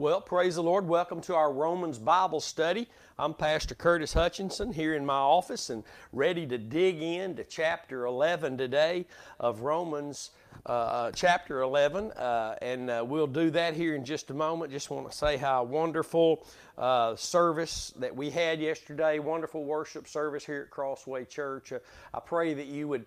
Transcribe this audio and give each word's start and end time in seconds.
Well, 0.00 0.22
praise 0.22 0.54
the 0.54 0.62
Lord. 0.62 0.88
Welcome 0.88 1.20
to 1.20 1.34
our 1.34 1.52
Romans 1.52 1.98
Bible 1.98 2.40
study. 2.40 2.88
I'm 3.18 3.34
Pastor 3.34 3.74
Curtis 3.74 4.14
Hutchinson 4.14 4.72
here 4.72 4.94
in 4.94 5.04
my 5.04 5.12
office 5.12 5.68
and 5.68 5.84
ready 6.10 6.46
to 6.46 6.56
dig 6.56 7.02
into 7.02 7.44
chapter 7.44 8.06
11 8.06 8.56
today 8.56 9.04
of 9.38 9.60
Romans 9.60 10.30
uh, 10.64 10.72
uh, 10.72 11.12
chapter 11.12 11.60
11. 11.60 12.12
Uh, 12.12 12.56
and 12.62 12.88
uh, 12.88 13.04
we'll 13.06 13.26
do 13.26 13.50
that 13.50 13.74
here 13.74 13.94
in 13.94 14.02
just 14.02 14.30
a 14.30 14.34
moment. 14.34 14.72
Just 14.72 14.88
want 14.88 15.10
to 15.10 15.14
say 15.14 15.36
how 15.36 15.64
wonderful 15.64 16.46
uh, 16.78 17.14
service 17.14 17.92
that 17.98 18.16
we 18.16 18.30
had 18.30 18.58
yesterday, 18.58 19.18
wonderful 19.18 19.64
worship 19.64 20.08
service 20.08 20.46
here 20.46 20.62
at 20.62 20.70
Crossway 20.70 21.26
Church. 21.26 21.72
Uh, 21.72 21.78
I 22.14 22.20
pray 22.20 22.54
that 22.54 22.68
you 22.68 22.88
would 22.88 23.04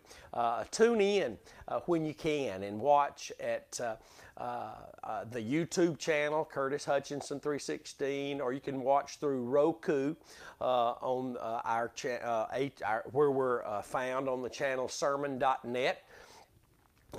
tune 0.69 1.01
in 1.01 1.39
when 1.87 2.05
you 2.05 2.13
can 2.13 2.61
and 2.61 2.79
watch 2.79 3.31
at 3.39 3.79
uh, 4.37 4.71
uh, 5.03 5.25
the 5.31 5.39
YouTube 5.39 5.97
channel, 5.97 6.43
Curtis 6.43 6.85
Hutchinson 6.85 7.39
316, 7.39 8.41
or 8.41 8.53
you 8.53 8.59
can 8.59 8.81
watch 8.81 9.19
through 9.19 9.43
Roku 9.43 10.15
uh, 10.59 10.91
on 10.91 11.37
uh, 11.37 11.61
our, 11.63 11.89
cha- 11.89 12.47
our, 12.85 13.03
where 13.11 13.31
we're 13.31 13.81
found 13.83 14.27
on 14.27 14.41
the 14.41 14.49
channel 14.49 14.87
sermon.net 14.87 16.03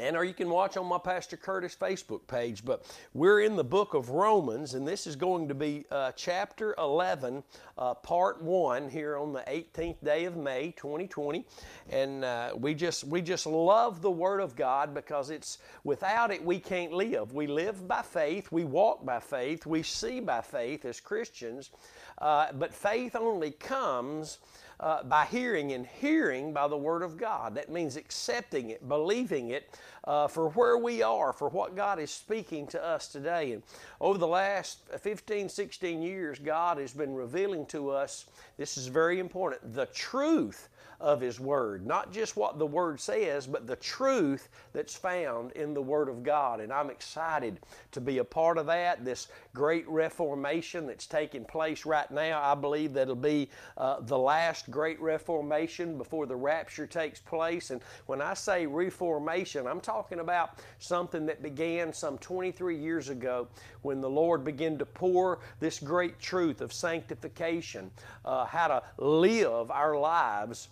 and 0.01 0.17
or 0.17 0.25
you 0.25 0.35
can 0.35 0.51
watch 0.51 0.77
on 0.77 0.87
my 0.87 0.99
Pastor 0.99 1.37
Curtis 1.37 1.77
Facebook 1.79 2.27
page. 2.27 2.65
But 2.65 2.85
we're 3.13 3.41
in 3.41 3.57
the 3.57 3.65
book 3.65 3.95
of 3.95 4.11
Romans, 4.11 4.75
and 4.75 4.87
this 4.87 5.07
is 5.07 5.17
going 5.17 5.49
to 5.49 5.55
be 5.55 5.85
uh, 5.91 6.13
chapter 6.17 6.75
11, 6.79 7.43
uh, 7.79 7.95
part 7.95 8.43
one, 8.43 8.89
here 8.89 9.17
on 9.17 9.33
the 9.33 9.41
18th 9.41 10.03
day 10.03 10.25
of 10.25 10.37
May, 10.37 10.73
2020. 10.77 11.45
And 11.91 12.25
uh, 12.25 12.55
we 12.57 12.75
just 12.75 13.05
we 13.05 13.23
just 13.23 13.47
love 13.47 14.03
the 14.03 14.11
Word 14.11 14.41
of 14.41 14.57
God 14.57 14.95
because 14.95 15.31
it's 15.31 15.59
without 15.85 16.31
it 16.31 16.45
we 16.45 16.59
can't 16.59 16.93
live. 16.93 17.33
We 17.33 17.47
live 17.47 17.87
by 17.87 18.03
faith, 18.03 18.51
we 18.51 18.65
walk 18.65 19.05
by 19.05 19.21
faith, 19.21 19.67
we 19.67 19.83
see 19.83 20.21
by 20.21 20.41
faith 20.41 20.85
as 20.85 21.01
Christians. 21.01 21.71
Uh, 22.19 22.53
but 22.53 22.73
faith 22.73 23.17
only 23.17 23.51
comes 23.51 24.39
uh, 24.81 25.03
by 25.05 25.25
hearing, 25.27 25.73
and 25.73 25.87
hearing 25.87 26.53
by 26.53 26.69
the 26.69 26.77
Word 26.77 27.03
of 27.03 27.17
God. 27.17 27.55
That 27.55 27.71
means 27.71 27.97
accepting 27.97 28.71
it, 28.71 28.89
believing 28.89 29.51
it 29.51 29.79
uh, 30.05 30.29
for 30.29 30.51
where 30.51 30.79
we 30.79 31.03
are, 31.03 31.33
for 31.33 31.49
what 31.49 31.77
God 31.77 31.99
is 31.99 32.11
speaking 32.11 32.67
to 32.69 32.85
us 32.85 33.09
today. 33.09 33.53
And 33.53 33.63
over 34.01 34.19
the 34.19 34.27
last 34.27 34.81
15, 34.99 35.49
16 35.49 36.03
years, 36.03 36.39
God 36.39 36.79
has 36.79 36.93
been 36.93 37.15
revealing 37.15 37.67
to 37.67 37.91
us, 37.91 38.27
this 38.57 38.77
is 38.77 38.87
very 38.87 39.19
important, 39.19 39.75
the 39.75 39.87
truth 39.87 40.69
of 41.05 41.21
His 41.21 41.39
Word. 41.39 41.87
Not 41.87 42.13
just 42.13 42.35
what 42.35 42.59
the 42.59 42.67
Word 42.67 42.99
says, 42.99 43.47
but 43.47 43.67
the 43.67 43.77
truth 43.77 44.49
that's 44.73 44.97
found 44.97 45.53
in 45.53 45.75
the 45.75 45.83
Word 45.83 46.09
of 46.09 46.23
God. 46.23 46.61
And 46.61 46.73
I'm 46.73 46.89
excited 46.89 47.61
to 47.93 48.01
be 48.01 48.19
a 48.19 48.25
part 48.25 48.57
of 48.57 48.65
that, 48.67 49.05
this 49.05 49.29
great 49.53 49.87
reformation 49.87 50.87
that's 50.87 51.07
taking 51.07 51.45
place 51.45 51.85
right 51.85 52.11
now. 52.11 52.41
I 52.43 52.55
believe 52.55 52.95
that 52.95 53.03
it'll 53.03 53.17
be 53.17 53.51
uh, 53.77 54.01
the 54.01 54.17
last 54.17 54.71
great 54.71 54.99
reformation 54.99 55.99
before 55.99 56.25
the 56.25 56.37
rapture 56.37 56.87
takes 56.87 57.21
place. 57.21 57.69
And 57.71 57.83
when 58.07 58.23
I 58.23 58.33
say 58.33 58.65
reformation, 58.65 59.67
I'm 59.67 59.83
talking 59.83 60.21
about 60.21 60.59
something 60.79 61.27
that 61.27 61.43
began 61.43 61.93
some 61.93 62.17
23 62.17 62.79
years 62.79 63.11
ago 63.11 63.47
when 63.83 64.01
the 64.01 64.09
Lord 64.09 64.43
began 64.43 64.79
to 64.79 64.87
pour 64.87 65.41
this 65.61 65.79
great 65.79 66.19
truth 66.19 66.63
of 66.63 66.73
sanctification, 66.73 67.91
uh, 68.25 68.47
how 68.47 68.69
to 68.69 68.83
live 68.97 69.71
our 69.71 69.99
lives 69.99 70.69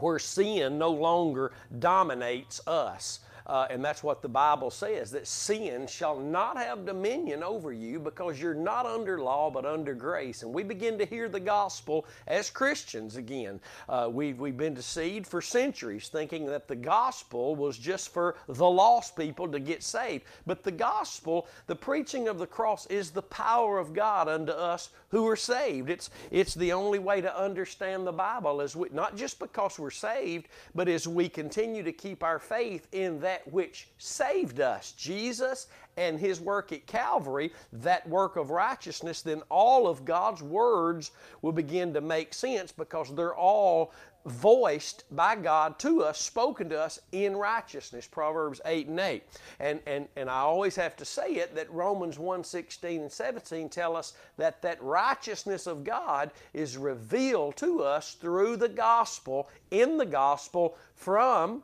where 0.00 0.18
sin 0.18 0.78
no 0.78 0.90
longer 0.90 1.52
dominates 1.78 2.60
us. 2.66 3.20
Uh, 3.46 3.66
and 3.70 3.84
that's 3.84 4.02
what 4.02 4.22
the 4.22 4.28
Bible 4.28 4.70
says 4.70 5.10
that 5.10 5.26
sin 5.26 5.86
shall 5.86 6.18
not 6.18 6.56
have 6.56 6.86
dominion 6.86 7.42
over 7.42 7.72
you 7.72 7.98
because 7.98 8.40
you're 8.40 8.54
not 8.54 8.86
under 8.86 9.20
law 9.20 9.50
but 9.50 9.64
under 9.64 9.94
grace. 9.94 10.42
And 10.42 10.52
we 10.52 10.62
begin 10.62 10.98
to 10.98 11.04
hear 11.04 11.28
the 11.28 11.40
gospel 11.40 12.06
as 12.26 12.50
Christians 12.50 13.16
again. 13.16 13.60
Uh, 13.88 14.08
we've, 14.10 14.38
we've 14.38 14.56
been 14.56 14.74
deceived 14.74 15.26
for 15.26 15.40
centuries 15.40 16.08
thinking 16.08 16.46
that 16.46 16.68
the 16.68 16.76
gospel 16.76 17.56
was 17.56 17.78
just 17.78 18.12
for 18.12 18.36
the 18.48 18.68
lost 18.68 19.16
people 19.16 19.48
to 19.48 19.58
get 19.58 19.82
saved. 19.82 20.24
But 20.46 20.62
the 20.62 20.70
gospel, 20.70 21.48
the 21.66 21.76
preaching 21.76 22.28
of 22.28 22.38
the 22.38 22.46
cross, 22.46 22.86
is 22.86 23.10
the 23.10 23.22
power 23.22 23.78
of 23.78 23.92
God 23.92 24.28
unto 24.28 24.52
us 24.52 24.90
who 25.10 25.26
are 25.26 25.36
saved. 25.36 25.90
It's, 25.90 26.10
it's 26.30 26.54
the 26.54 26.72
only 26.72 26.98
way 26.98 27.20
to 27.20 27.38
understand 27.38 28.06
the 28.06 28.12
Bible, 28.12 28.60
as 28.60 28.76
we, 28.76 28.88
not 28.92 29.16
just 29.16 29.38
because 29.38 29.78
we're 29.78 29.90
saved, 29.90 30.48
but 30.74 30.88
as 30.88 31.06
we 31.08 31.28
continue 31.28 31.82
to 31.82 31.92
keep 31.92 32.22
our 32.22 32.38
faith 32.38 32.86
in 32.92 33.20
that 33.20 33.39
that 33.40 33.52
which 33.52 33.88
saved 33.98 34.60
us, 34.60 34.92
Jesus 34.92 35.66
and 35.96 36.18
His 36.18 36.40
work 36.40 36.72
at 36.72 36.86
Calvary, 36.86 37.52
that 37.72 38.08
work 38.08 38.36
of 38.36 38.50
righteousness, 38.50 39.22
then 39.22 39.42
all 39.48 39.86
of 39.86 40.04
God's 40.04 40.42
words 40.42 41.10
will 41.42 41.52
begin 41.52 41.94
to 41.94 42.00
make 42.00 42.34
sense 42.34 42.72
because 42.72 43.14
they're 43.14 43.34
all 43.34 43.92
voiced 44.26 45.04
by 45.16 45.34
God 45.34 45.78
to 45.78 46.02
us, 46.02 46.20
spoken 46.20 46.68
to 46.68 46.78
us 46.78 46.98
in 47.12 47.34
righteousness, 47.34 48.06
Proverbs 48.06 48.60
8 48.66 48.88
and 48.88 49.00
8. 49.00 49.22
And, 49.58 49.80
and, 49.86 50.08
and 50.16 50.28
I 50.28 50.40
always 50.40 50.76
have 50.76 50.94
to 50.96 51.06
say 51.06 51.32
it 51.36 51.54
that 51.54 51.70
Romans 51.72 52.18
1 52.18 52.44
16 52.44 53.00
and 53.00 53.10
17 53.10 53.70
tell 53.70 53.96
us 53.96 54.12
that 54.36 54.60
that 54.60 54.82
righteousness 54.82 55.66
of 55.66 55.84
God 55.84 56.30
is 56.52 56.76
revealed 56.76 57.56
to 57.56 57.82
us 57.82 58.14
through 58.14 58.56
the 58.56 58.68
gospel, 58.68 59.48
in 59.70 59.96
the 59.96 60.06
gospel, 60.06 60.76
from 60.94 61.62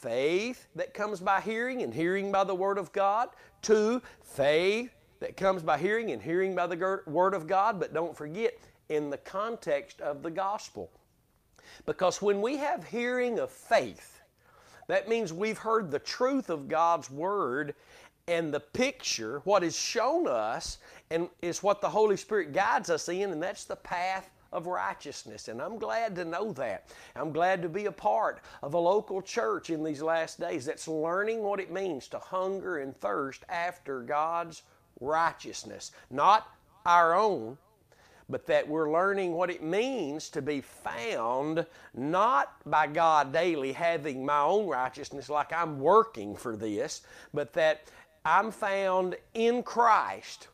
faith 0.00 0.66
that 0.74 0.94
comes 0.94 1.20
by 1.20 1.40
hearing 1.40 1.82
and 1.82 1.92
hearing 1.92 2.32
by 2.32 2.44
the 2.44 2.54
Word 2.54 2.78
of 2.78 2.92
God. 2.92 3.28
Two, 3.62 4.02
faith 4.22 4.90
that 5.20 5.36
comes 5.36 5.62
by 5.62 5.78
hearing 5.78 6.10
and 6.10 6.22
hearing 6.22 6.54
by 6.54 6.66
the 6.66 7.00
Word 7.06 7.34
of 7.34 7.46
God. 7.46 7.78
But 7.78 7.92
don't 7.92 8.16
forget, 8.16 8.58
in 8.88 9.10
the 9.10 9.18
context 9.18 10.00
of 10.00 10.22
the 10.22 10.30
gospel. 10.30 10.90
Because 11.86 12.20
when 12.20 12.42
we 12.42 12.56
have 12.56 12.84
hearing 12.84 13.38
of 13.38 13.50
faith, 13.50 14.20
that 14.88 15.08
means 15.08 15.32
we've 15.32 15.58
heard 15.58 15.90
the 15.90 16.00
truth 16.00 16.50
of 16.50 16.68
God's 16.68 17.10
Word 17.10 17.74
and 18.26 18.52
the 18.52 18.60
picture, 18.60 19.40
what 19.44 19.62
is 19.62 19.76
shown 19.76 20.26
us, 20.26 20.78
and 21.10 21.28
is 21.42 21.62
what 21.62 21.80
the 21.80 21.88
Holy 21.88 22.16
Spirit 22.16 22.52
guides 22.52 22.90
us 22.90 23.08
in, 23.08 23.30
and 23.30 23.42
that's 23.42 23.64
the 23.64 23.76
path 23.76 24.30
of 24.52 24.66
righteousness. 24.66 25.48
And 25.48 25.60
I'm 25.60 25.78
glad 25.78 26.14
to 26.16 26.24
know 26.24 26.52
that. 26.54 26.86
I'm 27.14 27.32
glad 27.32 27.62
to 27.62 27.68
be 27.68 27.86
a 27.86 27.92
part 27.92 28.40
of 28.62 28.74
a 28.74 28.78
local 28.78 29.22
church 29.22 29.70
in 29.70 29.84
these 29.84 30.02
last 30.02 30.40
days 30.40 30.64
that's 30.64 30.88
learning 30.88 31.42
what 31.42 31.60
it 31.60 31.72
means 31.72 32.08
to 32.08 32.18
hunger 32.18 32.78
and 32.78 32.96
thirst 32.96 33.44
after 33.48 34.00
God's 34.00 34.62
righteousness. 35.00 35.92
Not 36.10 36.48
our 36.84 37.14
own, 37.14 37.58
but 38.28 38.46
that 38.46 38.68
we're 38.68 38.92
learning 38.92 39.32
what 39.32 39.50
it 39.50 39.62
means 39.62 40.28
to 40.30 40.42
be 40.42 40.60
found 40.60 41.66
not 41.94 42.54
by 42.64 42.86
God 42.86 43.32
daily 43.32 43.72
having 43.72 44.24
my 44.24 44.40
own 44.40 44.66
righteousness 44.66 45.28
like 45.28 45.52
I'm 45.52 45.80
working 45.80 46.36
for 46.36 46.56
this, 46.56 47.02
but 47.34 47.52
that 47.54 47.82
I'm 48.24 48.50
found 48.50 49.16
in 49.34 49.62
Christ 49.62 50.48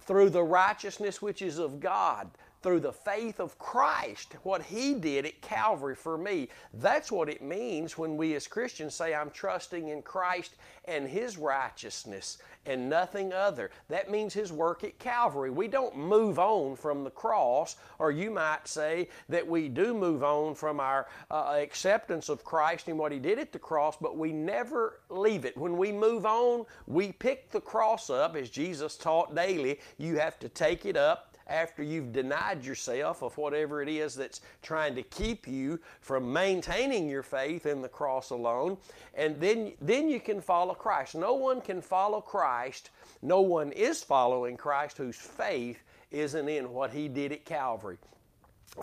through 0.00 0.30
the 0.30 0.42
righteousness 0.42 1.20
which 1.20 1.42
is 1.42 1.58
of 1.58 1.80
God 1.80 2.30
through 2.62 2.80
the 2.80 2.92
faith 2.92 3.40
of 3.40 3.58
Christ, 3.58 4.36
what 4.42 4.62
He 4.62 4.94
did 4.94 5.24
at 5.24 5.40
Calvary 5.40 5.94
for 5.94 6.18
me. 6.18 6.48
That's 6.74 7.10
what 7.10 7.28
it 7.28 7.42
means 7.42 7.96
when 7.96 8.16
we 8.16 8.34
as 8.34 8.46
Christians 8.46 8.94
say, 8.94 9.14
I'm 9.14 9.30
trusting 9.30 9.88
in 9.88 10.02
Christ 10.02 10.54
and 10.84 11.08
His 11.08 11.38
righteousness 11.38 12.38
and 12.66 12.90
nothing 12.90 13.32
other. 13.32 13.70
That 13.88 14.10
means 14.10 14.34
His 14.34 14.52
work 14.52 14.84
at 14.84 14.98
Calvary. 14.98 15.50
We 15.50 15.68
don't 15.68 15.96
move 15.96 16.38
on 16.38 16.76
from 16.76 17.04
the 17.04 17.10
cross, 17.10 17.76
or 17.98 18.10
you 18.10 18.30
might 18.30 18.68
say 18.68 19.08
that 19.30 19.46
we 19.46 19.68
do 19.68 19.94
move 19.94 20.22
on 20.22 20.54
from 20.54 20.80
our 20.80 21.06
uh, 21.30 21.56
acceptance 21.58 22.28
of 22.28 22.44
Christ 22.44 22.88
and 22.88 22.98
what 22.98 23.12
He 23.12 23.18
did 23.18 23.38
at 23.38 23.52
the 23.52 23.58
cross, 23.58 23.96
but 23.98 24.18
we 24.18 24.32
never 24.32 25.00
leave 25.08 25.46
it. 25.46 25.56
When 25.56 25.78
we 25.78 25.92
move 25.92 26.26
on, 26.26 26.66
we 26.86 27.12
pick 27.12 27.50
the 27.50 27.60
cross 27.60 28.10
up, 28.10 28.36
as 28.36 28.50
Jesus 28.50 28.96
taught 28.96 29.34
daily. 29.34 29.80
You 29.96 30.18
have 30.18 30.38
to 30.40 30.48
take 30.48 30.84
it 30.84 30.96
up 30.96 31.29
after 31.50 31.82
you've 31.82 32.12
denied 32.12 32.64
yourself 32.64 33.22
of 33.22 33.36
whatever 33.36 33.82
it 33.82 33.88
is 33.88 34.14
that's 34.14 34.40
trying 34.62 34.94
to 34.94 35.02
keep 35.02 35.46
you 35.46 35.78
from 36.00 36.32
maintaining 36.32 37.08
your 37.08 37.22
faith 37.22 37.66
in 37.66 37.82
the 37.82 37.88
cross 37.88 38.30
alone, 38.30 38.78
and 39.14 39.38
then, 39.40 39.72
then 39.80 40.08
you 40.08 40.20
can 40.20 40.40
follow 40.40 40.74
Christ. 40.74 41.14
No 41.14 41.34
one 41.34 41.60
can 41.60 41.82
follow 41.82 42.20
Christ, 42.20 42.90
no 43.20 43.40
one 43.40 43.72
is 43.72 44.02
following 44.02 44.56
Christ 44.56 44.96
whose 44.96 45.16
faith 45.16 45.82
isn't 46.10 46.48
in 46.48 46.72
what 46.72 46.92
he 46.92 47.08
did 47.08 47.32
at 47.32 47.44
Calvary. 47.44 47.98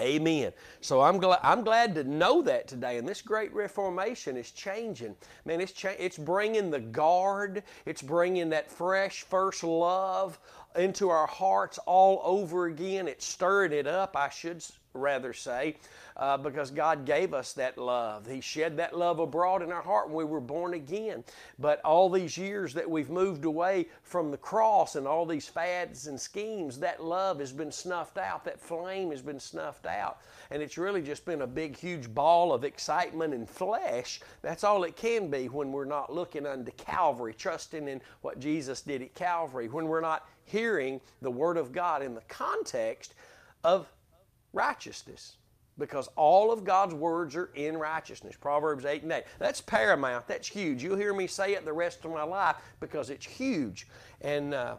Amen. 0.01 0.51
So 0.81 1.01
I'm 1.01 1.17
glad 1.17 1.39
I'm 1.43 1.63
glad 1.63 1.95
to 1.95 2.03
know 2.03 2.41
that 2.41 2.67
today. 2.67 2.97
And 2.97 3.07
this 3.07 3.21
great 3.21 3.53
reformation 3.53 4.35
is 4.35 4.51
changing. 4.51 5.15
Man, 5.45 5.61
it's 5.61 5.71
cha- 5.71 5.95
it's 5.97 6.17
bringing 6.17 6.69
the 6.69 6.81
guard. 6.81 7.63
It's 7.85 8.01
bringing 8.01 8.49
that 8.49 8.69
fresh 8.69 9.23
first 9.23 9.63
love 9.63 10.39
into 10.77 11.09
our 11.09 11.27
hearts 11.27 11.79
all 11.85 12.21
over 12.23 12.67
again. 12.67 13.07
It's 13.07 13.25
stirring 13.25 13.71
it 13.71 13.87
up. 13.87 14.15
I 14.15 14.29
should 14.29 14.63
rather 14.93 15.33
say, 15.33 15.75
uh, 16.15 16.37
because 16.37 16.71
God 16.71 17.05
gave 17.05 17.33
us 17.33 17.53
that 17.53 17.77
love. 17.77 18.25
He 18.27 18.41
shed 18.41 18.77
that 18.77 18.97
love 18.97 19.19
abroad 19.19 19.61
in 19.61 19.71
our 19.71 19.81
heart 19.81 20.07
when 20.07 20.17
we 20.17 20.23
were 20.25 20.41
born 20.41 20.73
again. 20.73 21.23
But 21.59 21.79
all 21.81 22.09
these 22.09 22.37
years 22.37 22.73
that 22.73 22.89
we've 22.89 23.09
moved 23.09 23.45
away 23.45 23.87
from 24.01 24.31
the 24.31 24.37
cross 24.37 24.95
and 24.95 25.07
all 25.07 25.25
these 25.25 25.47
fads 25.47 26.07
and 26.07 26.19
schemes, 26.19 26.79
that 26.79 27.03
love 27.03 27.39
has 27.39 27.51
been 27.51 27.71
snuffed 27.71 28.17
out. 28.17 28.43
That 28.45 28.59
flame 28.59 29.11
has 29.11 29.21
been 29.21 29.39
snuffed 29.39 29.85
out. 29.85 30.21
And 30.49 30.61
it's 30.61 30.77
really 30.77 31.01
just 31.01 31.25
been 31.25 31.41
a 31.41 31.47
big, 31.47 31.77
huge 31.77 32.13
ball 32.13 32.53
of 32.53 32.63
excitement 32.63 33.33
and 33.33 33.47
flesh. 33.47 34.21
That's 34.41 34.63
all 34.63 34.83
it 34.83 34.95
can 34.95 35.29
be 35.29 35.49
when 35.49 35.71
we're 35.71 35.85
not 35.85 36.13
looking 36.13 36.45
unto 36.45 36.71
Calvary, 36.71 37.35
trusting 37.37 37.87
in 37.87 38.01
what 38.21 38.39
Jesus 38.39 38.81
did 38.81 39.01
at 39.01 39.13
Calvary, 39.13 39.67
when 39.67 39.87
we're 39.87 40.01
not 40.01 40.27
hearing 40.47 40.99
the 41.21 41.31
Word 41.31 41.57
of 41.57 41.71
God 41.71 42.01
in 42.01 42.13
the 42.15 42.21
context 42.21 43.13
of 43.63 43.87
righteousness 44.53 45.37
because 45.77 46.09
all 46.15 46.51
of 46.51 46.63
God's 46.63 46.93
words 46.93 47.35
are 47.35 47.51
in 47.53 47.77
righteousness. 47.77 48.35
Proverbs 48.35 48.85
8 48.85 49.03
and 49.03 49.11
8. 49.11 49.23
That's 49.39 49.61
paramount. 49.61 50.27
That's 50.27 50.47
huge. 50.47 50.83
You'll 50.83 50.97
hear 50.97 51.13
me 51.13 51.27
say 51.27 51.53
it 51.53 51.65
the 51.65 51.73
rest 51.73 52.03
of 52.03 52.11
my 52.11 52.23
life 52.23 52.55
because 52.79 53.09
it's 53.09 53.25
huge. 53.25 53.87
And, 54.21 54.53
uh, 54.53 54.77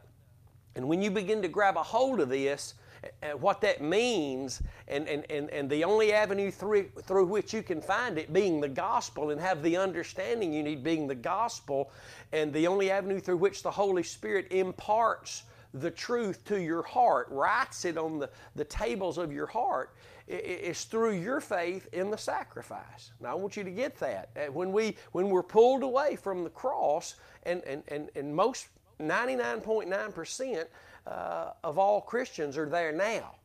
and 0.75 0.89
when 0.89 1.01
you 1.01 1.11
begin 1.11 1.41
to 1.43 1.49
grab 1.49 1.77
a 1.77 1.83
hold 1.83 2.21
of 2.21 2.29
this, 2.29 2.75
and 3.23 3.41
what 3.41 3.61
that 3.61 3.81
means, 3.81 4.61
and, 4.89 5.09
and, 5.09 5.25
and, 5.31 5.51
and 5.51 5.71
the 5.71 5.85
only 5.85 6.13
avenue 6.13 6.51
through, 6.51 6.89
through 7.03 7.27
which 7.27 7.55
you 7.55 7.63
can 7.63 7.81
find 7.81 8.19
it 8.19 8.33
being 8.33 8.61
the 8.61 8.69
gospel 8.69 9.31
and 9.31 9.41
have 9.41 9.63
the 9.63 9.77
understanding 9.77 10.53
you 10.53 10.65
need 10.65 10.83
being 10.83 11.07
the 11.07 11.15
gospel, 11.15 11.91
and 12.33 12.53
the 12.53 12.67
only 12.67 12.91
avenue 12.91 13.21
through 13.21 13.37
which 13.37 13.63
the 13.63 13.71
Holy 13.71 14.03
Spirit 14.03 14.49
imparts 14.51 15.45
the 15.75 15.91
truth 15.91 16.45
to 16.47 16.61
your 16.61 16.83
heart, 16.83 17.29
writes 17.31 17.85
it 17.85 17.97
on 17.97 18.19
the, 18.19 18.31
the 18.57 18.65
tables 18.65 19.19
of 19.19 19.33
your 19.33 19.47
heart, 19.47 19.95
it's 20.27 20.85
through 20.85 21.13
your 21.13 21.41
faith 21.41 21.89
in 21.93 22.11
the 22.11 22.19
sacrifice. 22.19 23.13
Now, 23.21 23.31
I 23.31 23.35
want 23.35 23.57
you 23.57 23.65
to 23.65 23.71
get 23.71 23.99
that. 24.01 24.29
Uh, 24.37 24.53
when, 24.53 24.73
we, 24.73 24.97
when 25.13 25.31
we're 25.31 25.43
pulled 25.43 25.83
away 25.83 26.17
from 26.17 26.45
the 26.45 26.51
cross, 26.51 27.15
and, 27.45 27.63
and, 27.65 27.83
and, 27.89 28.11
and 28.15 28.35
most 28.35 28.69
99.9% 29.01 30.65
uh, 31.07 31.51
of 31.65 31.79
all 31.79 32.01
Christians 32.03 32.59
are 32.59 32.69
there 32.69 32.93
now, 32.93 33.37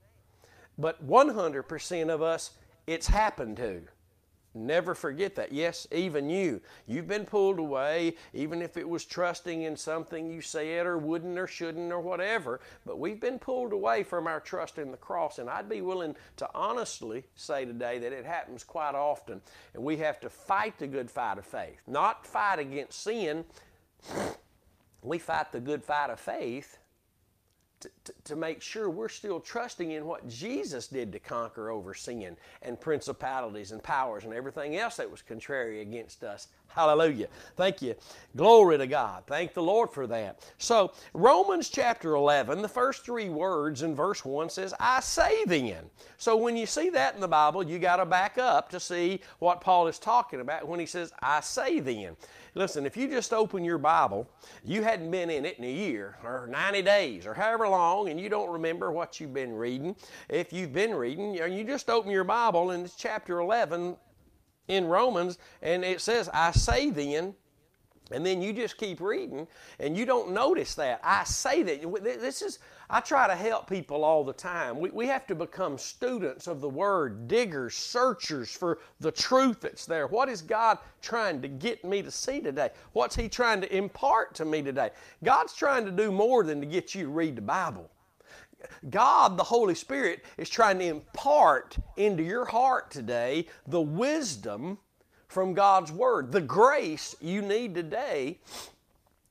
but 0.77 1.05
100% 1.07 2.09
of 2.09 2.21
us, 2.21 2.51
it's 2.85 3.07
happened 3.07 3.57
to. 3.57 3.81
Never 4.55 4.93
forget 4.93 5.35
that. 5.35 5.51
Yes, 5.51 5.87
even 5.91 6.29
you. 6.29 6.61
You've 6.85 7.07
been 7.07 7.25
pulled 7.25 7.57
away, 7.57 8.15
even 8.33 8.61
if 8.61 8.77
it 8.77 8.87
was 8.87 9.03
trusting 9.03 9.63
in 9.63 9.75
something 9.75 10.29
you 10.29 10.41
said 10.41 10.85
or 10.85 10.97
wouldn't 10.97 11.39
or 11.39 11.47
shouldn't 11.47 11.91
or 11.91 11.99
whatever. 11.99 12.59
But 12.85 12.99
we've 12.99 13.19
been 13.19 13.39
pulled 13.39 13.73
away 13.73 14.03
from 14.03 14.27
our 14.27 14.39
trust 14.39 14.77
in 14.77 14.91
the 14.91 14.97
cross. 14.97 15.39
And 15.39 15.49
I'd 15.49 15.69
be 15.69 15.81
willing 15.81 16.15
to 16.37 16.49
honestly 16.53 17.23
say 17.35 17.65
today 17.65 17.97
that 17.97 18.13
it 18.13 18.25
happens 18.25 18.63
quite 18.63 18.93
often. 18.93 19.41
And 19.73 19.83
we 19.83 19.97
have 19.97 20.19
to 20.19 20.29
fight 20.29 20.77
the 20.77 20.87
good 20.87 21.09
fight 21.09 21.39
of 21.39 21.45
faith, 21.45 21.81
not 21.87 22.27
fight 22.27 22.59
against 22.59 23.01
sin. 23.01 23.45
We 25.01 25.17
fight 25.17 25.51
the 25.51 25.59
good 25.59 25.83
fight 25.83 26.11
of 26.11 26.19
faith 26.19 26.77
to, 28.03 28.13
to, 28.23 28.35
make 28.35 28.61
sure 28.61 28.89
we're 28.89 29.09
still 29.09 29.39
trusting 29.39 29.91
in 29.91 30.05
what 30.05 30.27
Jesus 30.27 30.87
did 30.87 31.11
to 31.11 31.19
conquer 31.19 31.69
over 31.69 31.93
sin 31.93 32.35
and 32.61 32.79
principalities 32.79 33.71
and 33.71 33.81
powers 33.81 34.23
and 34.23 34.33
everything 34.33 34.75
else 34.77 34.97
that 34.97 35.09
was 35.09 35.21
contrary 35.21 35.81
against 35.81 36.23
us. 36.23 36.47
Hallelujah. 36.67 37.27
Thank 37.55 37.83
you. 37.83 37.93
Glory 38.35 38.79
to 38.79 38.87
God. 38.87 39.25
Thank 39.27 39.53
the 39.53 39.61
Lord 39.61 39.91
for 39.91 40.07
that. 40.07 40.43
So, 40.57 40.91
Romans 41.13 41.69
chapter 41.69 42.15
11, 42.15 42.63
the 42.63 42.67
first 42.67 43.05
three 43.05 43.29
words 43.29 43.83
in 43.83 43.95
verse 43.95 44.25
1 44.25 44.49
says, 44.49 44.73
I 44.79 44.99
say 45.01 45.43
then. 45.45 45.83
So, 46.17 46.35
when 46.35 46.57
you 46.57 46.65
see 46.65 46.89
that 46.89 47.13
in 47.13 47.21
the 47.21 47.27
Bible, 47.27 47.63
you 47.63 47.77
got 47.77 47.97
to 47.97 48.07
back 48.07 48.39
up 48.39 48.69
to 48.71 48.79
see 48.79 49.21
what 49.37 49.61
Paul 49.61 49.87
is 49.87 49.99
talking 49.99 50.41
about 50.41 50.67
when 50.67 50.79
he 50.79 50.87
says, 50.87 51.13
I 51.21 51.41
say 51.41 51.79
then. 51.79 52.17
Listen, 52.55 52.87
if 52.87 52.97
you 52.97 53.07
just 53.07 53.33
open 53.33 53.63
your 53.63 53.77
Bible, 53.77 54.27
you 54.63 54.81
hadn't 54.81 55.11
been 55.11 55.29
in 55.29 55.45
it 55.45 55.59
in 55.59 55.65
a 55.65 55.71
year 55.71 56.17
or 56.23 56.47
90 56.47 56.81
days 56.81 57.27
or 57.27 57.35
however 57.35 57.67
long, 57.67 58.09
and 58.09 58.19
you 58.19 58.29
don't 58.29 58.49
remember 58.49 58.91
what 58.91 59.19
you've 59.19 59.33
been 59.33 59.53
reading. 59.53 59.95
If 60.27 60.51
you've 60.51 60.73
been 60.73 60.95
reading, 60.95 61.35
you 61.35 61.63
just 61.63 61.89
open 61.91 62.09
your 62.09 62.23
Bible 62.23 62.71
and 62.71 62.83
it's 62.83 62.95
chapter 62.95 63.39
11 63.39 63.95
in 64.67 64.85
Romans, 64.85 65.37
and 65.61 65.83
it 65.83 66.01
says, 66.01 66.29
I 66.33 66.51
say 66.51 66.89
then, 66.89 67.35
and 68.11 68.25
then 68.25 68.41
you 68.41 68.53
just 68.53 68.77
keep 68.77 68.99
reading 68.99 69.47
and 69.79 69.97
you 69.97 70.05
don't 70.05 70.31
notice 70.31 70.75
that. 70.75 70.99
I 71.03 71.23
say 71.23 71.63
that. 71.63 72.03
This 72.03 72.41
is, 72.41 72.59
I 72.89 72.99
try 72.99 73.27
to 73.27 73.35
help 73.35 73.69
people 73.69 74.03
all 74.03 74.23
the 74.23 74.33
time. 74.33 74.79
We, 74.79 74.89
we 74.91 75.07
have 75.07 75.25
to 75.27 75.35
become 75.35 75.77
students 75.77 76.47
of 76.47 76.61
the 76.61 76.69
Word, 76.69 77.27
diggers, 77.27 77.75
searchers 77.75 78.51
for 78.51 78.79
the 78.99 79.11
truth 79.11 79.61
that's 79.61 79.85
there. 79.85 80.07
What 80.07 80.29
is 80.29 80.41
God 80.41 80.79
trying 81.01 81.41
to 81.41 81.47
get 81.47 81.83
me 81.85 82.01
to 82.01 82.11
see 82.11 82.41
today? 82.41 82.69
What's 82.91 83.15
He 83.15 83.29
trying 83.29 83.61
to 83.61 83.75
impart 83.75 84.35
to 84.35 84.45
me 84.45 84.61
today? 84.61 84.91
God's 85.23 85.53
trying 85.53 85.85
to 85.85 85.91
do 85.91 86.11
more 86.11 86.43
than 86.43 86.59
to 86.59 86.67
get 86.67 86.93
you 86.93 87.03
to 87.03 87.09
read 87.09 87.35
the 87.37 87.41
Bible. 87.41 87.89
God, 88.89 89.37
the 89.37 89.43
Holy 89.43 89.75
Spirit, 89.75 90.23
is 90.37 90.49
trying 90.49 90.79
to 90.79 90.85
impart 90.85 91.77
into 91.97 92.23
your 92.23 92.45
heart 92.45 92.91
today 92.91 93.47
the 93.67 93.81
wisdom 93.81 94.77
from 95.27 95.53
God's 95.53 95.91
Word. 95.91 96.31
The 96.31 96.41
grace 96.41 97.15
you 97.19 97.41
need 97.41 97.73
today, 97.75 98.39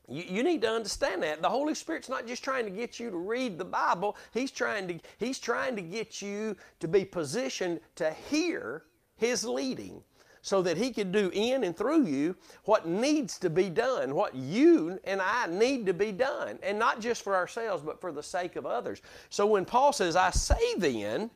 you, 0.09 0.25
you, 0.29 0.43
need 0.43 0.63
to 0.63 0.71
understand 0.71 1.23
that. 1.23 1.43
The 1.43 1.49
Holy 1.49 1.75
Spirit's 1.75 2.09
not 2.09 2.27
just 2.27 2.43
trying 2.43 2.65
to 2.65 2.71
get 2.71 2.99
you 2.99 3.11
to 3.11 3.17
read 3.17 3.59
the 3.59 3.65
Bible, 3.65 4.17
He's 4.35 4.51
trying 4.51 4.89
to, 4.89 4.99
he's 5.19 5.39
trying 5.39 5.77
to 5.77 5.83
get 5.83 6.21
you 6.21 6.57
to 6.81 6.89
be 6.89 7.05
positioned 7.05 7.81
to 7.97 8.13
hear 8.13 8.83
His 9.17 9.45
leading 9.45 10.03
so 10.43 10.61
that 10.63 10.77
He 10.77 10.91
can 10.91 11.11
do 11.11 11.31
in 11.33 11.65
and 11.65 11.77
through 11.77 12.07
you 12.07 12.37
what 12.65 12.87
needs 12.87 13.39
to 13.39 13.49
be 13.49 13.71
done, 13.71 14.15
what 14.15 14.35
you 14.35 14.99
and 15.05 15.23
I 15.23 15.47
need 15.47 15.87
to 15.87 15.95
be 15.95 16.13
done, 16.13 16.59
and 16.63 16.79
not 16.79 17.01
just 17.01 17.23
for 17.23 17.35
ourselves, 17.35 17.83
but 17.83 18.01
for 18.01 18.13
the 18.13 18.23
sake 18.23 18.57
of 18.57 18.67
others. 18.67 19.01
So 19.31 19.47
when 19.47 19.65
Paul 19.65 19.93
says, 19.93 20.17
I 20.17 20.31
say 20.31 20.75
then, 20.77 21.31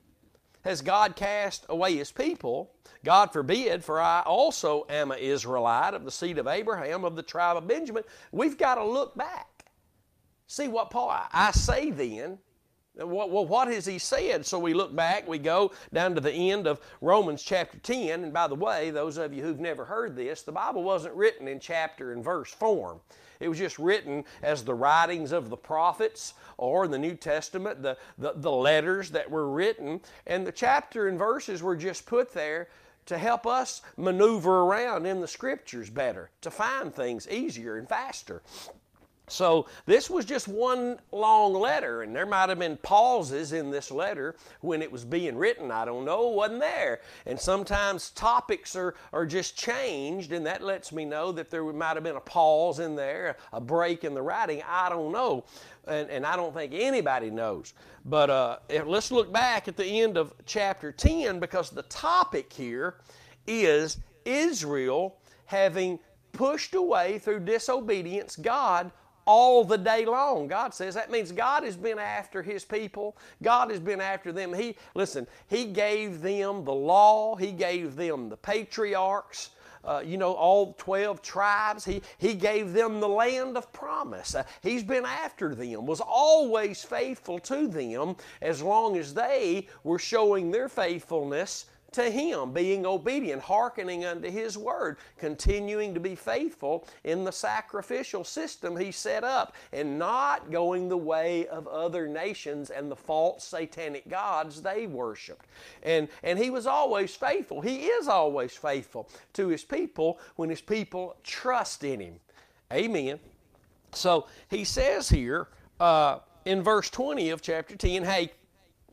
has 0.62 0.82
God 0.82 1.14
cast 1.14 1.64
away 1.68 1.94
his 1.96 2.10
people? 2.10 2.72
God 3.04 3.32
forbid, 3.32 3.84
for 3.84 4.00
I 4.00 4.22
also 4.26 4.84
am 4.88 5.12
an 5.12 5.20
Israelite 5.20 5.94
of 5.94 6.04
the 6.04 6.10
seed 6.10 6.38
of 6.38 6.48
Abraham, 6.48 7.04
of 7.04 7.14
the 7.14 7.22
tribe 7.22 7.56
of 7.56 7.68
Benjamin. 7.68 8.02
We've 8.32 8.58
got 8.58 8.74
to 8.74 8.84
look 8.84 9.16
back. 9.16 9.66
See 10.48 10.66
what 10.66 10.90
Paul, 10.90 11.16
I 11.32 11.52
say 11.52 11.92
then, 11.92 12.38
well, 12.96 13.46
what 13.46 13.68
has 13.68 13.84
he 13.84 13.98
said? 13.98 14.46
So 14.46 14.58
we 14.58 14.74
look 14.74 14.94
back, 14.94 15.28
we 15.28 15.38
go 15.38 15.72
down 15.92 16.14
to 16.14 16.20
the 16.20 16.32
end 16.32 16.66
of 16.66 16.80
Romans 17.00 17.42
chapter 17.42 17.78
10. 17.78 18.24
And 18.24 18.32
by 18.32 18.46
the 18.46 18.54
way, 18.54 18.90
those 18.90 19.18
of 19.18 19.34
you 19.34 19.42
who've 19.42 19.60
never 19.60 19.84
heard 19.84 20.16
this, 20.16 20.42
the 20.42 20.52
Bible 20.52 20.82
wasn't 20.82 21.14
written 21.14 21.46
in 21.48 21.60
chapter 21.60 22.12
and 22.12 22.24
verse 22.24 22.50
form. 22.50 23.00
It 23.38 23.48
was 23.48 23.58
just 23.58 23.78
written 23.78 24.24
as 24.42 24.64
the 24.64 24.74
writings 24.74 25.32
of 25.32 25.50
the 25.50 25.56
prophets 25.56 26.34
or 26.56 26.86
in 26.86 26.90
the 26.90 26.98
New 26.98 27.14
Testament, 27.14 27.82
the, 27.82 27.98
the, 28.16 28.32
the 28.36 28.50
letters 28.50 29.10
that 29.10 29.30
were 29.30 29.50
written. 29.50 30.00
And 30.26 30.46
the 30.46 30.52
chapter 30.52 31.08
and 31.08 31.18
verses 31.18 31.62
were 31.62 31.76
just 31.76 32.06
put 32.06 32.32
there 32.32 32.68
to 33.06 33.18
help 33.18 33.46
us 33.46 33.82
maneuver 33.96 34.62
around 34.62 35.06
in 35.06 35.20
the 35.20 35.28
scriptures 35.28 35.90
better, 35.90 36.30
to 36.40 36.50
find 36.50 36.94
things 36.94 37.28
easier 37.28 37.76
and 37.76 37.88
faster. 37.88 38.42
So 39.28 39.66
this 39.86 40.08
was 40.08 40.24
just 40.24 40.46
one 40.46 41.00
long 41.10 41.52
letter, 41.52 42.02
and 42.02 42.14
there 42.14 42.26
might 42.26 42.48
have 42.48 42.60
been 42.60 42.76
pauses 42.76 43.52
in 43.52 43.72
this 43.72 43.90
letter 43.90 44.36
when 44.60 44.82
it 44.82 44.90
was 44.90 45.04
being 45.04 45.36
written. 45.36 45.72
I 45.72 45.84
don't 45.84 46.04
know, 46.04 46.28
wasn't 46.28 46.60
there. 46.60 47.00
And 47.26 47.38
sometimes 47.38 48.10
topics 48.10 48.76
are, 48.76 48.94
are 49.12 49.26
just 49.26 49.56
changed, 49.56 50.30
and 50.30 50.46
that 50.46 50.62
lets 50.62 50.92
me 50.92 51.04
know 51.04 51.32
that 51.32 51.50
there 51.50 51.64
might 51.64 51.94
have 51.94 52.04
been 52.04 52.16
a 52.16 52.20
pause 52.20 52.78
in 52.78 52.94
there, 52.94 53.36
a 53.52 53.60
break 53.60 54.04
in 54.04 54.14
the 54.14 54.22
writing. 54.22 54.62
I 54.64 54.88
don't 54.88 55.10
know, 55.10 55.44
and, 55.88 56.08
and 56.08 56.24
I 56.24 56.36
don't 56.36 56.54
think 56.54 56.72
anybody 56.72 57.28
knows. 57.28 57.74
But 58.04 58.30
uh, 58.30 58.58
let's 58.84 59.10
look 59.10 59.32
back 59.32 59.66
at 59.66 59.76
the 59.76 60.02
end 60.02 60.16
of 60.16 60.34
chapter 60.46 60.92
10 60.92 61.40
because 61.40 61.70
the 61.70 61.82
topic 61.82 62.52
here 62.52 62.98
is 63.48 63.98
Israel 64.24 65.16
having 65.46 65.98
pushed 66.30 66.74
away 66.74 67.18
through 67.18 67.40
disobedience 67.40 68.36
God 68.36 68.92
all 69.26 69.64
the 69.64 69.76
day 69.76 70.04
long. 70.04 70.46
God 70.46 70.72
says 70.72 70.94
that 70.94 71.10
means 71.10 71.32
God 71.32 71.64
has 71.64 71.76
been 71.76 71.98
after 71.98 72.42
his 72.42 72.64
people. 72.64 73.16
God 73.42 73.70
has 73.70 73.80
been 73.80 74.00
after 74.00 74.32
them. 74.32 74.54
He 74.54 74.76
listen, 74.94 75.26
he 75.48 75.66
gave 75.66 76.22
them 76.22 76.64
the 76.64 76.74
law, 76.74 77.36
he 77.36 77.52
gave 77.52 77.96
them 77.96 78.28
the 78.28 78.36
patriarchs. 78.36 79.50
Uh, 79.84 80.02
you 80.04 80.16
know, 80.16 80.32
all 80.32 80.74
12 80.78 81.22
tribes. 81.22 81.84
He, 81.84 82.02
he 82.18 82.34
gave 82.34 82.72
them 82.72 82.98
the 82.98 83.08
land 83.08 83.56
of 83.56 83.72
promise. 83.72 84.34
Uh, 84.34 84.42
he's 84.60 84.82
been 84.82 85.04
after 85.04 85.54
them, 85.54 85.86
was 85.86 86.00
always 86.00 86.82
faithful 86.82 87.38
to 87.40 87.68
them 87.68 88.16
as 88.42 88.60
long 88.60 88.96
as 88.96 89.14
they 89.14 89.68
were 89.84 90.00
showing 90.00 90.50
their 90.50 90.68
faithfulness 90.68 91.66
to 91.92 92.10
Him, 92.10 92.52
being 92.52 92.84
obedient, 92.84 93.42
hearkening 93.42 94.04
unto 94.04 94.30
His 94.30 94.58
word, 94.58 94.98
continuing 95.18 95.94
to 95.94 96.00
be 96.00 96.14
faithful 96.14 96.86
in 97.04 97.24
the 97.24 97.32
sacrificial 97.32 98.24
system 98.24 98.76
He 98.76 98.92
set 98.92 99.24
up, 99.24 99.54
and 99.72 99.98
not 99.98 100.50
going 100.50 100.88
the 100.88 100.96
way 100.96 101.46
of 101.46 101.66
other 101.66 102.08
nations 102.08 102.70
and 102.70 102.90
the 102.90 102.96
false 102.96 103.44
satanic 103.44 104.08
gods 104.08 104.62
they 104.62 104.86
worshiped. 104.86 105.46
And, 105.82 106.08
and 106.22 106.38
He 106.38 106.50
was 106.50 106.66
always 106.66 107.14
faithful. 107.14 107.60
He 107.60 107.86
is 107.86 108.08
always 108.08 108.52
faithful 108.52 109.08
to 109.34 109.48
His 109.48 109.64
people 109.64 110.18
when 110.36 110.50
His 110.50 110.60
people 110.60 111.16
trust 111.22 111.84
in 111.84 112.00
Him. 112.00 112.14
Amen. 112.72 113.18
So 113.92 114.26
He 114.50 114.64
says 114.64 115.08
here 115.08 115.48
uh, 115.80 116.18
in 116.44 116.62
verse 116.62 116.90
20 116.90 117.30
of 117.30 117.42
chapter 117.42 117.76
10, 117.76 118.04
hey, 118.04 118.32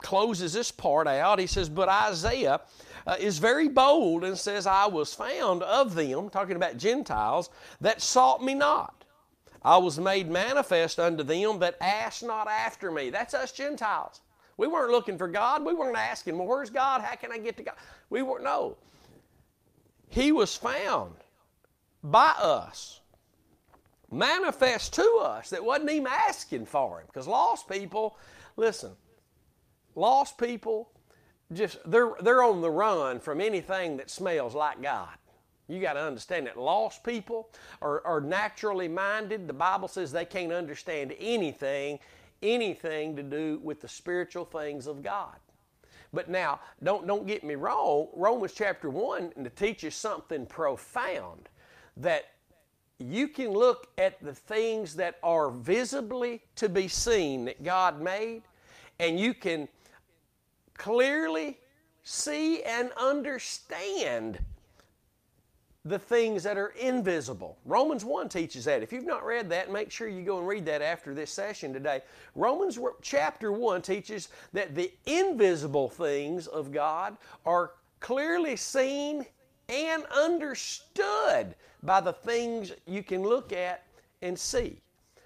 closes 0.04 0.54
this 0.54 0.72
part 0.72 1.08
out. 1.08 1.40
He 1.40 1.48
says, 1.48 1.70
But 1.70 1.90
Isaiah 1.90 2.62
uh, 3.08 3.16
is 3.20 3.40
very 3.40 3.68
bold 3.68 4.24
and 4.24 4.38
says, 4.38 4.68
I 4.68 4.86
was 4.86 5.14
found 5.14 5.64
of 5.64 5.96
them, 5.96 6.30
talking 6.30 6.56
about 6.56 6.78
Gentiles, 6.78 7.50
that 7.82 8.02
sought 8.02 8.44
me 8.44 8.54
not. 8.54 9.04
I 9.64 9.78
was 9.78 9.98
made 9.98 10.30
manifest 10.30 11.00
unto 11.00 11.24
them 11.24 11.60
that 11.60 11.78
asked 11.82 12.24
not 12.24 12.48
after 12.48 12.92
me. 12.92 13.10
That's 13.10 13.34
us 13.34 13.52
Gentiles. 13.52 14.22
We 14.58 14.68
weren't 14.68 14.92
looking 14.92 15.18
for 15.18 15.28
God. 15.28 15.66
We 15.66 15.74
weren't 15.74 15.98
asking, 15.98 16.38
well, 16.38 16.48
where's 16.48 16.70
God? 16.70 17.02
How 17.02 17.16
can 17.16 17.32
I 17.32 17.38
get 17.38 17.58
to 17.58 17.64
God? 17.64 17.76
We 18.10 18.22
weren't, 18.22 18.44
no. 18.44 18.78
He 20.10 20.32
was 20.32 20.56
found 20.56 21.16
by 22.04 22.34
us, 22.40 23.00
manifest 24.12 24.94
to 24.94 25.22
us, 25.24 25.50
that 25.50 25.64
wasn't 25.64 25.90
even 25.90 26.08
asking 26.08 26.66
for 26.66 27.00
Him. 27.00 27.08
Because 27.08 27.28
lost 27.28 27.68
people, 27.68 28.18
listen, 28.58 28.92
lost 29.96 30.38
people 30.38 30.90
just 31.52 31.78
they're 31.90 32.14
they're 32.22 32.44
on 32.44 32.62
the 32.62 32.72
run 32.72 33.20
from 33.20 33.42
anything 33.42 33.98
that 33.98 34.10
smells 34.10 34.56
like 34.56 34.82
God. 34.82 35.10
You 35.68 35.80
got 35.80 35.94
to 35.94 36.02
understand 36.02 36.48
that 36.48 36.58
lost 36.58 37.04
people 37.04 37.50
are, 37.82 38.06
are 38.06 38.20
naturally 38.20 38.88
minded. 38.88 39.48
The 39.48 39.54
Bible 39.54 39.88
says 39.88 40.12
they 40.12 40.26
can't 40.26 40.52
understand 40.52 41.16
anything, 41.20 42.00
anything 42.42 43.16
to 43.16 43.24
do 43.24 43.60
with 43.64 43.80
the 43.80 43.88
spiritual 43.88 44.46
things 44.46 44.88
of 44.88 45.02
God. 45.02 45.36
But 46.12 46.30
now, 46.30 46.60
don't 46.84 47.08
don't 47.08 47.26
get 47.26 47.44
me 47.44 47.56
wrong. 47.56 48.10
Romans 48.14 48.54
chapter 48.54 48.90
one 48.90 49.32
teaches 49.56 49.96
something 49.96 50.46
profound 50.46 51.50
that 51.98 52.26
you 53.00 53.28
can 53.28 53.52
look 53.52 53.88
at 53.98 54.22
the 54.24 54.34
things 54.34 54.96
that 54.96 55.18
are 55.24 55.50
visibly 55.50 56.42
to 56.56 56.70
be 56.70 56.88
seen 56.88 57.46
that 57.46 57.64
God 57.64 58.00
made, 58.02 58.44
and 59.00 59.20
you 59.20 59.34
can 59.34 59.68
clearly 60.76 61.60
see 62.04 62.62
and 62.64 62.92
understand 62.98 64.40
the 65.86 66.00
things 66.00 66.44
that 66.44 66.58
are 66.58 66.74
invisible. 66.80 67.58
Romans 67.66 68.06
1 68.06 68.30
teaches 68.30 68.64
that. 68.66 68.82
If 68.82 68.94
you've 68.94 69.06
not 69.06 69.26
read 69.26 69.50
that, 69.50 69.72
make 69.72 69.92
sure 69.92 70.08
you 70.08 70.24
go 70.24 70.38
and 70.38 70.48
read 70.48 70.66
that 70.66 70.82
after 70.82 71.14
this 71.14 71.30
session 71.30 71.74
today. 71.74 72.02
Romans 72.36 72.80
chapter 73.02 73.52
1 73.52 73.82
teaches 73.82 74.30
that 74.54 74.76
the 74.76 74.94
invisible 75.06 75.90
things 75.90 76.48
of 76.48 76.72
God 76.72 77.18
are 77.46 77.72
clearly 78.00 78.56
seen 78.56 79.26
and 79.68 80.06
understood 80.06 81.56
by 81.84 82.00
the 82.00 82.14
things 82.14 82.72
you 82.86 83.04
can 83.04 83.22
look 83.22 83.52
at 83.52 83.84
and 84.22 84.40
see. 84.40 84.80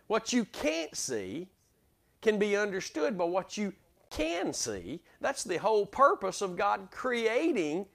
What 0.07 0.33
you 0.33 0.45
can't 0.45 0.95
see 0.95 1.47
can 2.21 2.39
be 2.39 2.57
understood 2.57 3.15
by 3.15 3.25
what 3.25 3.57
you 3.57 3.73
can 4.09 4.53
see. 4.53 5.01
That's 5.21 5.43
the 5.43 5.57
whole 5.57 5.85
purpose 5.85 6.41
of 6.41 6.55
God 6.55 6.89
creating 6.91 7.85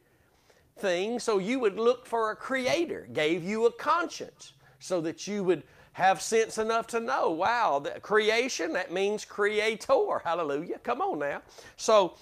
things 0.78 1.23
so 1.23 1.38
you 1.38 1.59
would 1.61 1.78
look 1.78 2.07
for 2.07 2.31
a 2.31 2.37
creator, 2.37 3.09
gave 3.12 3.45
you 3.45 3.66
a 3.66 3.73
conscience 3.73 4.54
so 4.78 5.00
that 5.02 5.26
you 5.26 5.45
would 5.45 5.62
have 5.92 6.23
sense 6.23 6.59
enough 6.59 6.87
to 6.88 7.00
know, 7.00 7.31
wow, 7.31 7.78
the 7.78 7.90
creation, 8.00 8.73
that 8.73 8.90
means 8.90 9.25
creator. 9.25 10.19
Hallelujah. 10.25 10.78
Come 10.78 11.02
on 11.02 11.19
now. 11.19 11.42
So 11.76 12.16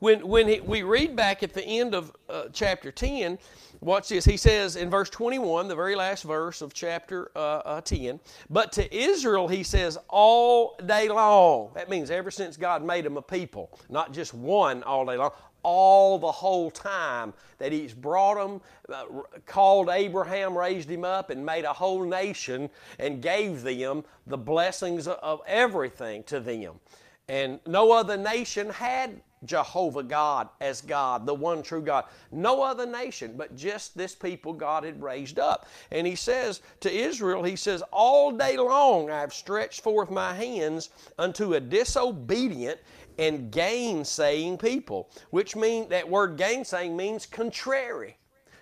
when, 0.00 0.26
when 0.26 0.48
he, 0.48 0.60
we 0.60 0.82
read 0.82 1.16
back 1.16 1.42
at 1.42 1.54
the 1.54 1.64
end 1.64 1.94
of 1.94 2.12
uh, 2.28 2.44
chapter 2.52 2.90
10, 2.90 3.38
Watch 3.80 4.08
this. 4.08 4.24
He 4.24 4.36
says 4.36 4.74
in 4.74 4.90
verse 4.90 5.08
21, 5.08 5.68
the 5.68 5.76
very 5.76 5.94
last 5.94 6.24
verse 6.24 6.62
of 6.62 6.74
chapter 6.74 7.30
uh, 7.36 7.62
uh, 7.64 7.80
10, 7.80 8.18
but 8.50 8.72
to 8.72 8.96
Israel 8.96 9.46
he 9.46 9.62
says 9.62 9.96
all 10.08 10.76
day 10.86 11.08
long. 11.08 11.70
That 11.74 11.88
means 11.88 12.10
ever 12.10 12.30
since 12.32 12.56
God 12.56 12.84
made 12.84 13.04
them 13.04 13.16
a 13.16 13.22
people, 13.22 13.78
not 13.88 14.12
just 14.12 14.34
one 14.34 14.82
all 14.82 15.06
day 15.06 15.16
long, 15.16 15.30
all 15.62 16.18
the 16.18 16.30
whole 16.32 16.72
time 16.72 17.32
that 17.58 17.70
he's 17.70 17.94
brought 17.94 18.34
them, 18.34 18.60
uh, 18.92 19.04
called 19.46 19.90
Abraham, 19.90 20.58
raised 20.58 20.90
him 20.90 21.04
up, 21.04 21.30
and 21.30 21.46
made 21.46 21.64
a 21.64 21.72
whole 21.72 22.02
nation 22.02 22.70
and 22.98 23.22
gave 23.22 23.62
them 23.62 24.02
the 24.26 24.38
blessings 24.38 25.06
of 25.06 25.40
everything 25.46 26.24
to 26.24 26.40
them. 26.40 26.80
And 27.28 27.60
no 27.66 27.92
other 27.92 28.16
nation 28.16 28.70
had 28.70 29.20
Jehovah 29.44 30.02
God 30.02 30.48
as 30.60 30.80
God, 30.80 31.26
the 31.26 31.34
one 31.34 31.62
true 31.62 31.82
God. 31.82 32.04
No 32.32 32.62
other 32.62 32.86
nation, 32.86 33.34
but 33.36 33.56
just 33.56 33.96
this 33.96 34.14
people 34.14 34.52
God 34.52 34.84
had 34.84 35.02
raised 35.02 35.38
up. 35.38 35.66
And 35.90 36.06
he 36.06 36.14
says 36.14 36.62
to 36.80 36.90
Israel, 36.90 37.42
he 37.42 37.56
says, 37.56 37.82
All 37.92 38.32
day 38.32 38.56
long 38.56 39.10
I 39.10 39.20
have 39.20 39.32
stretched 39.32 39.82
forth 39.82 40.10
my 40.10 40.34
hands 40.34 40.90
unto 41.18 41.54
a 41.54 41.60
disobedient 41.60 42.80
and 43.18 43.50
gainsaying 43.50 44.58
people, 44.58 45.10
which 45.30 45.56
mean 45.56 45.88
that 45.88 46.08
word 46.08 46.36
gainsaying 46.36 46.96
means 46.96 47.26
contrary 47.26 48.16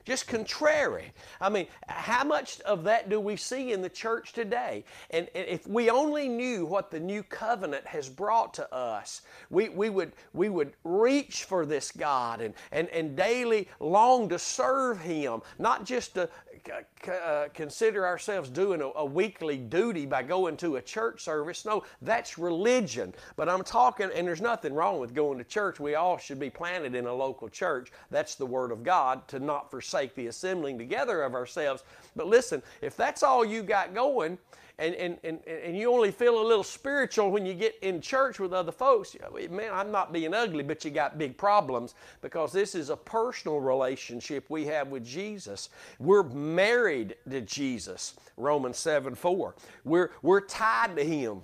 just 0.07 0.29
contrary. 0.29 1.13
I 1.41 1.49
mean, 1.49 1.67
how 1.89 2.23
much 2.23 2.61
of 2.61 2.85
that 2.85 3.11
do 3.11 3.19
we 3.19 3.37
see 3.37 3.73
in 3.73 3.83
the 3.83 3.89
church 3.89 4.33
today? 4.33 4.85
And, 5.11 5.29
if 5.35 5.67
we 5.67 5.91
only 5.91 6.29
knew 6.29 6.65
what 6.65 6.91
the 6.91 7.01
new 7.01 7.25
covenant 7.25 7.85
has 7.87 8.09
brought 8.09 8.55
to 8.55 8.73
us, 8.73 9.23
we, 9.51 9.69
we, 9.69 9.91
would, 9.91 10.13
we 10.33 10.49
would 10.49 10.73
reach 10.85 11.45
for 11.45 11.67
this 11.67 11.91
God 11.91 12.41
and, 12.41 12.55
and, 12.71 12.89
and 12.91 13.17
daily 13.17 13.69
long 13.81 14.29
to 14.29 14.39
serve 14.39 15.01
Him, 15.01 15.43
not 15.59 15.85
just 15.85 16.15
to 16.15 16.31
uh, 16.71 17.49
consider 17.55 18.07
ourselves 18.07 18.51
doing 18.51 18.81
a, 18.81 18.89
a, 18.97 19.05
weekly 19.05 19.57
duty 19.57 20.07
by 20.07 20.23
going 20.23 20.57
to 20.59 20.77
a 20.77 20.83
church 20.83 21.23
service. 21.23 21.65
No, 21.65 21.85
that's 22.03 22.39
religion. 22.39 23.15
But 23.37 23.49
I'm 23.49 23.63
talking, 23.63 24.11
and 24.15 24.27
there's 24.27 24.41
nothing 24.41 24.75
wrong 24.75 24.99
with 25.01 25.15
going 25.15 25.39
to 25.39 25.45
church. 25.45 25.79
We 25.79 25.95
all 25.95 26.19
should 26.19 26.41
be 26.41 26.51
planted 26.51 26.95
in 26.95 27.07
a 27.07 27.13
local 27.13 27.49
church. 27.49 27.93
That's 28.11 28.35
the 28.35 28.47
Word 28.47 28.73
of 28.73 28.83
God 28.83 29.27
to 29.29 29.39
not 29.39 29.71
forsake 29.71 30.15
the 30.15 30.27
assembling 30.27 30.79
together 30.79 31.23
of 31.23 31.35
ourselves. 31.35 31.85
But 32.15 32.27
listen, 32.27 32.63
if 32.83 32.97
that's 32.97 33.23
all 33.23 33.45
you 33.45 33.63
got 33.63 33.95
going, 33.95 34.39
and, 34.79 34.95
and, 34.95 35.19
and, 35.25 35.41
and 35.47 35.77
you 35.77 35.91
only 35.91 36.11
feel 36.11 36.41
a 36.41 36.47
little 36.47 36.65
spiritual 36.65 37.31
when 37.31 37.47
you 37.47 37.55
get 37.55 37.79
in 37.81 38.01
church 38.01 38.39
with 38.39 38.53
other 38.53 38.73
folks, 38.73 39.17
man, 39.51 39.71
I'm 39.73 39.91
not 39.91 40.13
being 40.13 40.35
ugly, 40.35 40.63
but 40.63 40.85
you 40.85 40.91
got 40.91 41.17
big 41.17 41.39
problems 41.39 41.95
because 42.21 42.53
this 42.53 42.75
is 42.75 42.91
a 42.91 42.97
personal 42.97 43.59
relationship 43.61 44.45
we 44.51 44.67
have 44.67 44.89
with 44.89 45.05
Jesus. 45.05 45.71
We're 45.99 46.25
married 46.25 47.17
to 47.31 47.41
Jesus, 47.41 48.15
Romans 48.37 48.77
7 48.79 49.15
4. 49.15 49.55
We're, 49.85 50.11
we're 50.21 50.43
tied 50.43 50.95
to 50.97 51.05
Him 51.05 51.41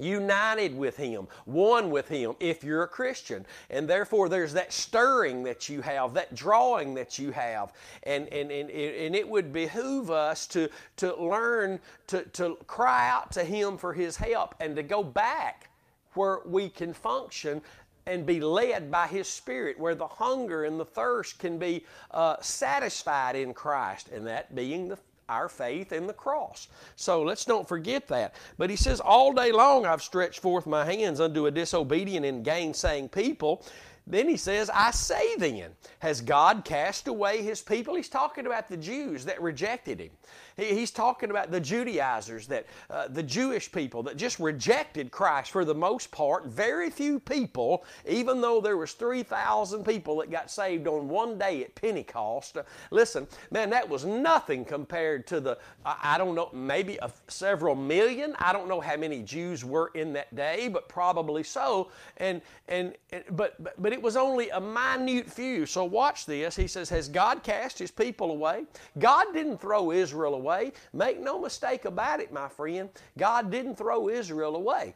united 0.00 0.76
with 0.76 0.96
Him, 0.96 1.28
one 1.44 1.90
with 1.90 2.08
Him, 2.08 2.34
if 2.40 2.64
you're 2.64 2.82
a 2.82 2.88
Christian. 2.88 3.46
And 3.70 3.88
therefore, 3.88 4.28
there's 4.28 4.52
that 4.54 4.72
stirring 4.72 5.42
that 5.44 5.68
you 5.68 5.80
have, 5.82 6.14
that 6.14 6.34
drawing 6.34 6.94
that 6.94 7.18
you 7.18 7.30
have. 7.32 7.72
And, 8.04 8.28
and, 8.28 8.50
and, 8.50 8.70
and 8.70 9.14
it 9.14 9.28
would 9.28 9.52
behoove 9.52 10.10
us 10.10 10.46
to, 10.48 10.68
to 10.96 11.14
learn 11.16 11.80
to, 12.08 12.22
to 12.22 12.56
cry 12.66 13.08
out 13.08 13.32
to 13.32 13.44
Him 13.44 13.76
for 13.76 13.92
His 13.92 14.16
help 14.16 14.54
and 14.60 14.76
to 14.76 14.82
go 14.82 15.02
back 15.02 15.70
where 16.14 16.40
we 16.44 16.68
can 16.68 16.92
function 16.92 17.62
and 18.06 18.24
be 18.24 18.40
led 18.40 18.90
by 18.90 19.06
His 19.06 19.28
Spirit, 19.28 19.78
where 19.78 19.94
the 19.94 20.06
hunger 20.06 20.64
and 20.64 20.80
the 20.80 20.84
thirst 20.84 21.38
can 21.38 21.58
be 21.58 21.84
uh, 22.10 22.36
satisfied 22.40 23.36
in 23.36 23.52
Christ, 23.52 24.08
and 24.08 24.26
that 24.26 24.54
being 24.54 24.88
the 24.88 24.98
our 25.28 25.48
faith 25.48 25.92
in 25.92 26.06
the 26.06 26.12
cross. 26.12 26.68
So 26.96 27.22
let's 27.22 27.44
don't 27.44 27.68
forget 27.68 28.08
that. 28.08 28.34
But 28.56 28.70
he 28.70 28.76
says, 28.76 29.00
All 29.00 29.32
day 29.32 29.52
long 29.52 29.86
I've 29.86 30.02
stretched 30.02 30.40
forth 30.40 30.66
my 30.66 30.84
hands 30.84 31.20
unto 31.20 31.46
a 31.46 31.50
disobedient 31.50 32.24
and 32.24 32.44
gainsaying 32.44 33.10
people. 33.10 33.64
Then 34.06 34.26
he 34.26 34.38
says, 34.38 34.70
I 34.72 34.90
say 34.90 35.36
then, 35.36 35.70
has 35.98 36.22
God 36.22 36.64
cast 36.64 37.08
away 37.08 37.42
his 37.42 37.60
people? 37.60 37.94
He's 37.94 38.08
talking 38.08 38.46
about 38.46 38.68
the 38.68 38.76
Jews 38.76 39.26
that 39.26 39.40
rejected 39.42 40.00
him. 40.00 40.10
He's 40.58 40.90
talking 40.90 41.30
about 41.30 41.52
the 41.52 41.60
Judaizers, 41.60 42.48
that 42.48 42.66
uh, 42.90 43.06
the 43.06 43.22
Jewish 43.22 43.70
people 43.70 44.02
that 44.02 44.16
just 44.16 44.40
rejected 44.40 45.12
Christ 45.12 45.52
for 45.52 45.64
the 45.64 45.74
most 45.74 46.10
part. 46.10 46.46
Very 46.46 46.90
few 46.90 47.20
people, 47.20 47.84
even 48.08 48.40
though 48.40 48.60
there 48.60 48.76
was 48.76 48.92
3,000 48.92 49.84
people 49.84 50.16
that 50.16 50.32
got 50.32 50.50
saved 50.50 50.88
on 50.88 51.08
one 51.08 51.38
day 51.38 51.62
at 51.62 51.76
Pentecost. 51.76 52.56
Uh, 52.56 52.64
listen, 52.90 53.28
man, 53.52 53.70
that 53.70 53.88
was 53.88 54.04
nothing 54.04 54.64
compared 54.64 55.28
to 55.28 55.38
the, 55.38 55.58
I 55.84 56.18
don't 56.18 56.34
know, 56.34 56.50
maybe 56.52 56.98
a, 57.02 57.12
several 57.28 57.76
million. 57.76 58.34
I 58.40 58.52
don't 58.52 58.68
know 58.68 58.80
how 58.80 58.96
many 58.96 59.22
Jews 59.22 59.64
were 59.64 59.92
in 59.94 60.12
that 60.14 60.34
day, 60.34 60.66
but 60.66 60.88
probably 60.88 61.44
so. 61.44 61.92
And, 62.16 62.42
and, 62.66 62.94
and 63.12 63.22
but, 63.30 63.62
but, 63.62 63.80
but 63.80 63.92
it 63.92 64.02
was 64.02 64.16
only 64.16 64.50
a 64.50 64.60
minute 64.60 65.30
few. 65.30 65.66
So 65.66 65.84
watch 65.84 66.26
this. 66.26 66.56
He 66.56 66.66
says, 66.66 66.88
Has 66.88 67.08
God 67.08 67.44
cast 67.44 67.78
his 67.78 67.92
people 67.92 68.32
away? 68.32 68.64
God 68.98 69.26
didn't 69.32 69.60
throw 69.60 69.92
Israel 69.92 70.34
away. 70.34 70.47
Make 70.92 71.20
no 71.20 71.40
mistake 71.40 71.84
about 71.84 72.20
it, 72.20 72.32
my 72.32 72.48
friend. 72.48 72.88
God 73.16 73.50
didn't 73.50 73.76
throw 73.76 74.08
Israel 74.08 74.56
away. 74.56 74.94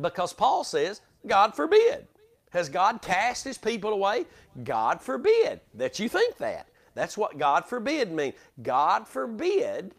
Because 0.00 0.32
Paul 0.32 0.64
says, 0.64 1.00
God 1.26 1.54
forbid. 1.54 2.06
Has 2.50 2.68
God 2.68 3.02
cast 3.02 3.44
his 3.44 3.58
people 3.58 3.90
away? 3.90 4.26
God 4.62 5.02
forbid 5.02 5.60
that 5.74 5.98
you 5.98 6.08
think 6.08 6.36
that. 6.36 6.68
That's 6.94 7.18
what 7.18 7.38
God 7.38 7.66
forbid 7.66 8.12
means. 8.12 8.34
God 8.62 9.08
forbid 9.08 9.94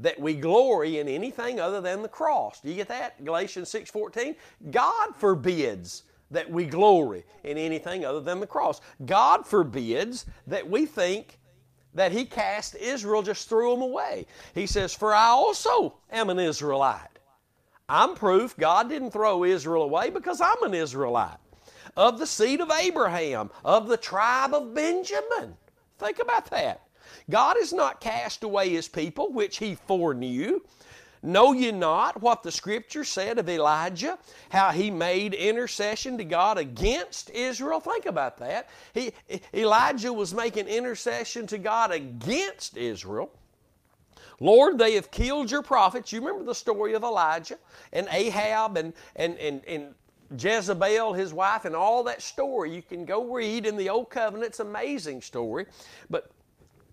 that 0.00 0.18
we 0.18 0.34
glory 0.34 0.98
in 0.98 1.06
anything 1.06 1.60
other 1.60 1.80
than 1.80 2.02
the 2.02 2.08
cross. 2.08 2.60
Do 2.60 2.70
you 2.70 2.74
get 2.74 2.88
that? 2.88 3.24
Galatians 3.24 3.68
6:14. 3.68 4.34
God 4.70 5.14
forbids 5.14 6.04
that 6.30 6.50
we 6.50 6.64
glory 6.64 7.24
in 7.44 7.58
anything 7.58 8.04
other 8.04 8.20
than 8.20 8.40
the 8.40 8.46
cross. 8.46 8.80
God 9.04 9.46
forbids 9.46 10.26
that 10.46 10.68
we 10.68 10.86
think 10.86 11.38
that 11.94 12.12
he 12.12 12.24
cast 12.24 12.74
Israel 12.76 13.22
just 13.22 13.48
threw 13.48 13.70
them 13.70 13.82
away. 13.82 14.26
He 14.54 14.66
says, 14.66 14.94
"For 14.94 15.14
I 15.14 15.28
also 15.28 15.94
am 16.10 16.30
an 16.30 16.38
Israelite." 16.38 17.18
I'm 17.88 18.14
proof 18.14 18.56
God 18.56 18.88
didn't 18.88 19.10
throw 19.10 19.42
Israel 19.44 19.82
away 19.82 20.10
because 20.10 20.40
I'm 20.40 20.62
an 20.62 20.74
Israelite. 20.74 21.38
Of 21.96 22.18
the 22.18 22.26
seed 22.26 22.60
of 22.60 22.70
Abraham, 22.70 23.50
of 23.64 23.88
the 23.88 23.96
tribe 23.96 24.54
of 24.54 24.72
Benjamin. 24.74 25.56
Think 25.98 26.20
about 26.20 26.46
that. 26.50 26.82
God 27.28 27.56
has 27.58 27.72
not 27.72 28.00
cast 28.00 28.44
away 28.44 28.68
his 28.68 28.88
people, 28.88 29.32
which 29.32 29.58
he 29.58 29.74
foreknew. 29.74 30.60
Know 31.22 31.52
ye 31.52 31.70
not 31.70 32.22
what 32.22 32.42
the 32.42 32.50
scripture 32.50 33.04
said 33.04 33.38
of 33.38 33.48
Elijah, 33.48 34.18
how 34.48 34.70
he 34.70 34.90
made 34.90 35.34
intercession 35.34 36.16
to 36.16 36.24
God 36.24 36.56
against 36.56 37.30
Israel? 37.30 37.78
Think 37.80 38.06
about 38.06 38.38
that. 38.38 38.70
He, 38.94 39.12
Elijah 39.52 40.12
was 40.12 40.32
making 40.32 40.66
intercession 40.66 41.46
to 41.48 41.58
God 41.58 41.90
against 41.92 42.76
Israel. 42.78 43.30
Lord, 44.40 44.78
they 44.78 44.94
have 44.94 45.10
killed 45.10 45.50
your 45.50 45.62
prophets. 45.62 46.10
You 46.10 46.20
remember 46.20 46.44
the 46.44 46.54
story 46.54 46.94
of 46.94 47.02
Elijah 47.02 47.58
and 47.92 48.08
Ahab 48.10 48.78
and, 48.78 48.94
and, 49.16 49.36
and, 49.38 49.62
and 49.66 49.94
Jezebel, 50.38 51.12
his 51.12 51.34
wife, 51.34 51.66
and 51.66 51.76
all 51.76 52.02
that 52.04 52.22
story. 52.22 52.74
You 52.74 52.80
can 52.80 53.04
go 53.04 53.30
read 53.30 53.66
in 53.66 53.76
the 53.76 53.90
Old 53.90 54.08
Covenant. 54.08 54.46
It's 54.46 54.60
amazing 54.60 55.20
story. 55.20 55.66
But 56.08 56.30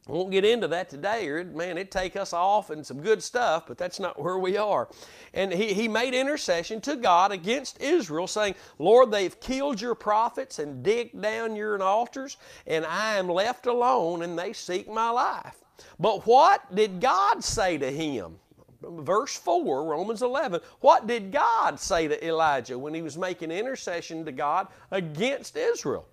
won't 0.08 0.32
get 0.32 0.46
into 0.46 0.68
that 0.70 0.90
today, 0.90 1.28
or 1.28 1.44
man, 1.44 1.78
it'd 1.78 1.92
take 1.92 2.16
us 2.16 2.34
off 2.34 2.70
and 2.70 2.86
some 2.86 3.02
good 3.02 3.22
stuff, 3.22 3.66
but 3.68 3.78
that's 3.78 4.00
not 4.00 4.22
where 4.22 4.38
we 4.38 4.58
are. 4.58 4.88
And 5.34 5.52
he, 5.52 5.74
he 5.74 5.88
made 5.88 6.14
intercession 6.14 6.82
to 6.82 6.96
God 6.96 7.32
against 7.32 7.82
Israel, 7.82 8.28
saying, 8.28 8.56
Lord, 8.80 9.12
they've 9.12 9.38
killed 9.40 9.82
your 9.82 9.96
prophets 9.96 10.60
and 10.60 10.84
digged 10.84 11.22
down 11.22 11.56
your 11.56 11.82
altars, 11.82 12.38
and 12.66 12.86
I 12.86 13.18
am 13.18 13.28
left 13.28 13.66
alone, 13.66 14.22
and 14.24 14.38
they 14.38 14.54
seek 14.54 14.90
my 14.90 15.10
life. 15.10 15.56
But 16.00 16.26
what 16.26 16.74
did 16.74 17.00
God 17.02 17.44
say 17.44 17.78
to 17.78 17.92
him? 17.92 18.40
Verse 18.82 19.36
4, 19.36 19.86
Romans 19.86 20.22
11. 20.22 20.62
What 20.82 21.08
did 21.08 21.32
God 21.32 21.80
say 21.80 22.08
to 22.08 22.26
Elijah 22.26 22.78
when 22.78 22.94
he 22.94 23.02
was 23.02 23.18
making 23.18 23.52
intercession 23.52 24.24
to 24.26 24.32
God 24.32 24.68
against 24.92 25.58
Israel? 25.58 26.08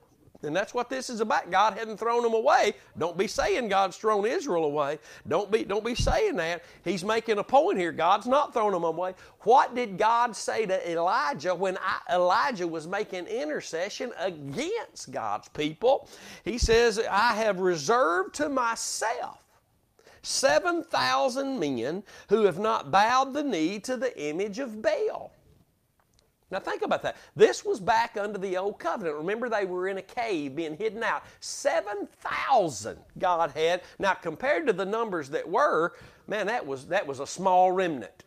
And 0.44 0.54
that's 0.54 0.74
what 0.74 0.88
this 0.88 1.10
is 1.10 1.20
about. 1.20 1.50
God 1.50 1.76
hadn't 1.76 1.98
thrown 1.98 2.22
them 2.22 2.34
away. 2.34 2.74
Don't 2.98 3.16
be 3.16 3.26
saying 3.26 3.68
God's 3.68 3.96
thrown 3.96 4.26
Israel 4.26 4.64
away. 4.64 4.98
Don't 5.28 5.50
be, 5.50 5.64
don't 5.64 5.84
be 5.84 5.94
saying 5.94 6.36
that. 6.36 6.62
He's 6.84 7.04
making 7.04 7.38
a 7.38 7.44
point 7.44 7.78
here. 7.78 7.92
God's 7.92 8.26
not 8.26 8.52
thrown 8.52 8.72
them 8.72 8.84
away. 8.84 9.14
What 9.40 9.74
did 9.74 9.98
God 9.98 10.34
say 10.36 10.66
to 10.66 10.90
Elijah 10.90 11.54
when 11.54 11.76
I, 11.78 12.14
Elijah 12.14 12.66
was 12.66 12.86
making 12.86 13.26
intercession 13.26 14.12
against 14.18 15.10
God's 15.10 15.48
people? 15.48 16.08
He 16.44 16.58
says, 16.58 17.00
I 17.10 17.34
have 17.34 17.60
reserved 17.60 18.34
to 18.36 18.48
myself 18.48 19.38
7,000 20.22 21.58
men 21.58 22.02
who 22.28 22.44
have 22.44 22.58
not 22.58 22.90
bowed 22.90 23.34
the 23.34 23.42
knee 23.42 23.78
to 23.80 23.96
the 23.96 24.18
image 24.20 24.58
of 24.58 24.80
Baal. 24.80 25.33
Now 26.54 26.60
think 26.60 26.82
about 26.82 27.02
that. 27.02 27.16
This 27.34 27.64
was 27.64 27.80
back 27.80 28.16
under 28.16 28.38
the 28.38 28.56
old 28.56 28.78
covenant. 28.78 29.16
Remember, 29.16 29.48
they 29.48 29.64
were 29.64 29.88
in 29.88 29.98
a 29.98 30.02
cave 30.02 30.54
being 30.54 30.76
hidden 30.76 31.02
out. 31.02 31.24
7,000 31.40 32.96
God 33.18 33.50
had. 33.50 33.82
Now, 33.98 34.14
compared 34.14 34.68
to 34.68 34.72
the 34.72 34.84
numbers 34.84 35.28
that 35.30 35.48
were, 35.48 35.94
man, 36.28 36.46
that 36.46 36.64
was, 36.64 36.86
that 36.86 37.08
was 37.08 37.18
a 37.18 37.26
small 37.26 37.72
remnant. 37.72 38.22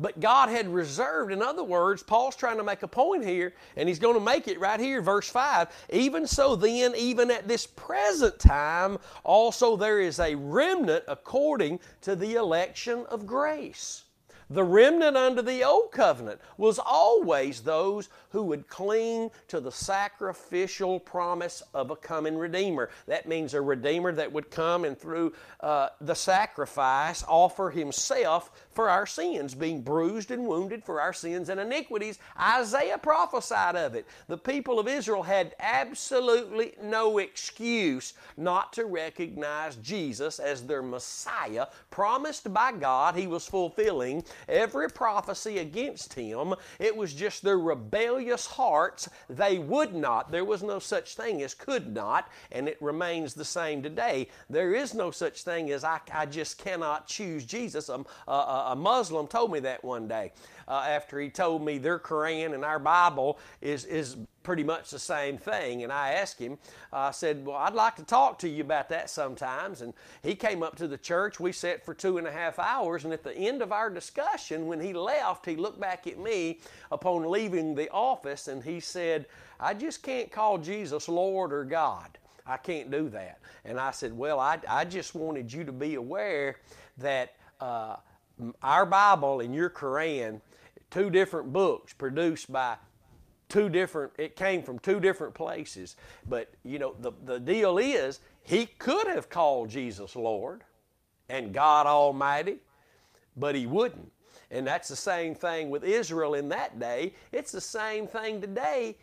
But 0.00 0.18
God 0.18 0.48
had 0.48 0.66
reserved, 0.72 1.30
in 1.30 1.42
other 1.42 1.62
words, 1.62 2.02
Paul's 2.02 2.36
trying 2.36 2.56
to 2.56 2.64
make 2.64 2.82
a 2.82 2.88
point 2.88 3.22
here, 3.22 3.52
and 3.76 3.86
he's 3.86 3.98
going 3.98 4.14
to 4.14 4.20
make 4.20 4.48
it 4.48 4.58
right 4.58 4.80
here, 4.80 5.02
verse 5.02 5.28
5. 5.28 5.68
Even 5.90 6.26
so, 6.26 6.56
then, 6.56 6.94
even 6.96 7.30
at 7.30 7.46
this 7.46 7.66
present 7.66 8.38
time, 8.38 8.96
also 9.24 9.76
there 9.76 10.00
is 10.00 10.20
a 10.20 10.34
remnant 10.34 11.04
according 11.06 11.80
to 12.00 12.16
the 12.16 12.36
election 12.36 13.04
of 13.10 13.26
grace. 13.26 14.05
The 14.48 14.62
remnant 14.62 15.16
under 15.16 15.42
the 15.42 15.64
old 15.64 15.90
covenant 15.90 16.40
was 16.56 16.78
always 16.78 17.62
those 17.62 18.08
who 18.30 18.44
would 18.44 18.68
cling 18.68 19.30
to 19.48 19.58
the 19.58 19.72
sacrificial 19.72 21.00
promise 21.00 21.64
of 21.74 21.90
a 21.90 21.96
coming 21.96 22.38
Redeemer. 22.38 22.90
That 23.08 23.26
means 23.26 23.54
a 23.54 23.60
Redeemer 23.60 24.12
that 24.12 24.32
would 24.32 24.50
come 24.50 24.84
and 24.84 24.96
through 24.96 25.32
uh, 25.58 25.88
the 26.00 26.14
sacrifice 26.14 27.24
offer 27.26 27.70
Himself 27.70 28.52
for 28.76 28.90
our 28.90 29.06
sins, 29.06 29.54
being 29.54 29.80
bruised 29.80 30.30
and 30.30 30.46
wounded 30.46 30.84
for 30.84 31.00
our 31.00 31.14
sins 31.14 31.48
and 31.48 31.58
iniquities. 31.58 32.18
Isaiah 32.38 32.98
prophesied 32.98 33.74
of 33.74 33.94
it. 33.94 34.06
The 34.28 34.36
people 34.36 34.78
of 34.78 34.86
Israel 34.86 35.22
had 35.22 35.56
absolutely 35.58 36.74
no 36.82 37.18
excuse 37.18 38.12
not 38.36 38.74
to 38.74 38.84
recognize 38.84 39.76
Jesus 39.76 40.38
as 40.38 40.62
their 40.62 40.82
Messiah, 40.82 41.66
promised 41.90 42.52
by 42.52 42.72
God. 42.72 43.16
He 43.16 43.26
was 43.26 43.46
fulfilling 43.46 44.22
every 44.48 44.90
prophecy 44.90 45.58
against 45.58 46.12
him. 46.12 46.54
It 46.78 46.94
was 46.94 47.14
just 47.14 47.42
their 47.42 47.58
rebellious 47.58 48.46
hearts. 48.46 49.08
They 49.30 49.58
would 49.58 49.94
not. 49.94 50.30
There 50.30 50.44
was 50.44 50.62
no 50.62 50.78
such 50.78 51.16
thing 51.16 51.40
as 51.40 51.54
could 51.54 51.94
not, 51.94 52.28
and 52.52 52.68
it 52.68 52.76
remains 52.82 53.32
the 53.32 53.44
same 53.44 53.82
today. 53.82 54.28
There 54.50 54.74
is 54.74 54.92
no 54.92 55.10
such 55.10 55.42
thing 55.42 55.70
as 55.70 55.82
I, 55.82 56.00
I 56.12 56.26
just 56.26 56.58
cannot 56.58 57.06
choose 57.06 57.46
Jesus. 57.46 57.88
A, 57.88 58.04
a, 58.28 58.65
a 58.66 58.76
Muslim 58.76 59.26
told 59.26 59.52
me 59.52 59.60
that 59.60 59.84
one 59.84 60.08
day 60.08 60.32
uh, 60.68 60.84
after 60.88 61.20
he 61.20 61.30
told 61.30 61.64
me 61.64 61.78
their 61.78 61.98
Quran 61.98 62.54
and 62.54 62.64
our 62.64 62.78
Bible 62.78 63.38
is, 63.60 63.84
is 63.84 64.16
pretty 64.42 64.64
much 64.64 64.90
the 64.90 64.98
same 64.98 65.38
thing. 65.38 65.82
And 65.82 65.92
I 65.92 66.12
asked 66.12 66.38
him, 66.38 66.58
uh, 66.92 66.96
I 66.96 67.10
said, 67.10 67.44
Well, 67.44 67.56
I'd 67.56 67.74
like 67.74 67.96
to 67.96 68.04
talk 68.04 68.38
to 68.40 68.48
you 68.48 68.62
about 68.62 68.88
that 68.90 69.10
sometimes. 69.10 69.82
And 69.82 69.92
he 70.22 70.34
came 70.34 70.62
up 70.62 70.76
to 70.76 70.88
the 70.88 70.98
church. 70.98 71.40
We 71.40 71.52
sat 71.52 71.84
for 71.84 71.94
two 71.94 72.18
and 72.18 72.26
a 72.26 72.32
half 72.32 72.58
hours. 72.58 73.04
And 73.04 73.12
at 73.12 73.24
the 73.24 73.34
end 73.34 73.62
of 73.62 73.72
our 73.72 73.90
discussion, 73.90 74.66
when 74.66 74.80
he 74.80 74.92
left, 74.92 75.46
he 75.46 75.56
looked 75.56 75.80
back 75.80 76.06
at 76.06 76.18
me 76.18 76.60
upon 76.92 77.30
leaving 77.30 77.74
the 77.74 77.90
office 77.90 78.48
and 78.48 78.62
he 78.62 78.80
said, 78.80 79.26
I 79.58 79.74
just 79.74 80.02
can't 80.02 80.30
call 80.30 80.58
Jesus 80.58 81.08
Lord 81.08 81.52
or 81.52 81.64
God. 81.64 82.18
I 82.46 82.56
can't 82.56 82.90
do 82.90 83.08
that. 83.10 83.40
And 83.64 83.80
I 83.80 83.90
said, 83.90 84.16
Well, 84.16 84.38
I, 84.38 84.58
I 84.68 84.84
just 84.84 85.14
wanted 85.14 85.52
you 85.52 85.64
to 85.64 85.72
be 85.72 85.94
aware 85.94 86.56
that 86.98 87.34
uh, 87.60 87.96
our 88.62 88.86
Bible 88.86 89.40
and 89.40 89.54
your 89.54 89.70
Quran, 89.70 90.40
two 90.90 91.10
different 91.10 91.52
books 91.52 91.92
produced 91.92 92.52
by 92.52 92.76
two 93.48 93.68
different, 93.68 94.12
it 94.18 94.36
came 94.36 94.62
from 94.62 94.78
two 94.78 95.00
different 95.00 95.34
places. 95.34 95.96
But, 96.28 96.52
you 96.64 96.78
know, 96.78 96.94
the, 97.00 97.12
the 97.24 97.38
deal 97.38 97.78
is, 97.78 98.20
he 98.42 98.66
could 98.66 99.06
have 99.06 99.28
called 99.28 99.70
Jesus 99.70 100.16
Lord 100.16 100.62
and 101.28 101.52
God 101.52 101.86
Almighty, 101.86 102.58
but 103.36 103.54
he 103.54 103.66
wouldn't. 103.66 104.12
And 104.50 104.66
that's 104.66 104.88
the 104.88 104.96
same 104.96 105.34
thing 105.34 105.70
with 105.70 105.82
Israel 105.82 106.34
in 106.34 106.48
that 106.50 106.78
day. 106.78 107.14
It's 107.32 107.52
the 107.52 107.60
same 107.60 108.06
thing 108.06 108.40
today 108.40 108.96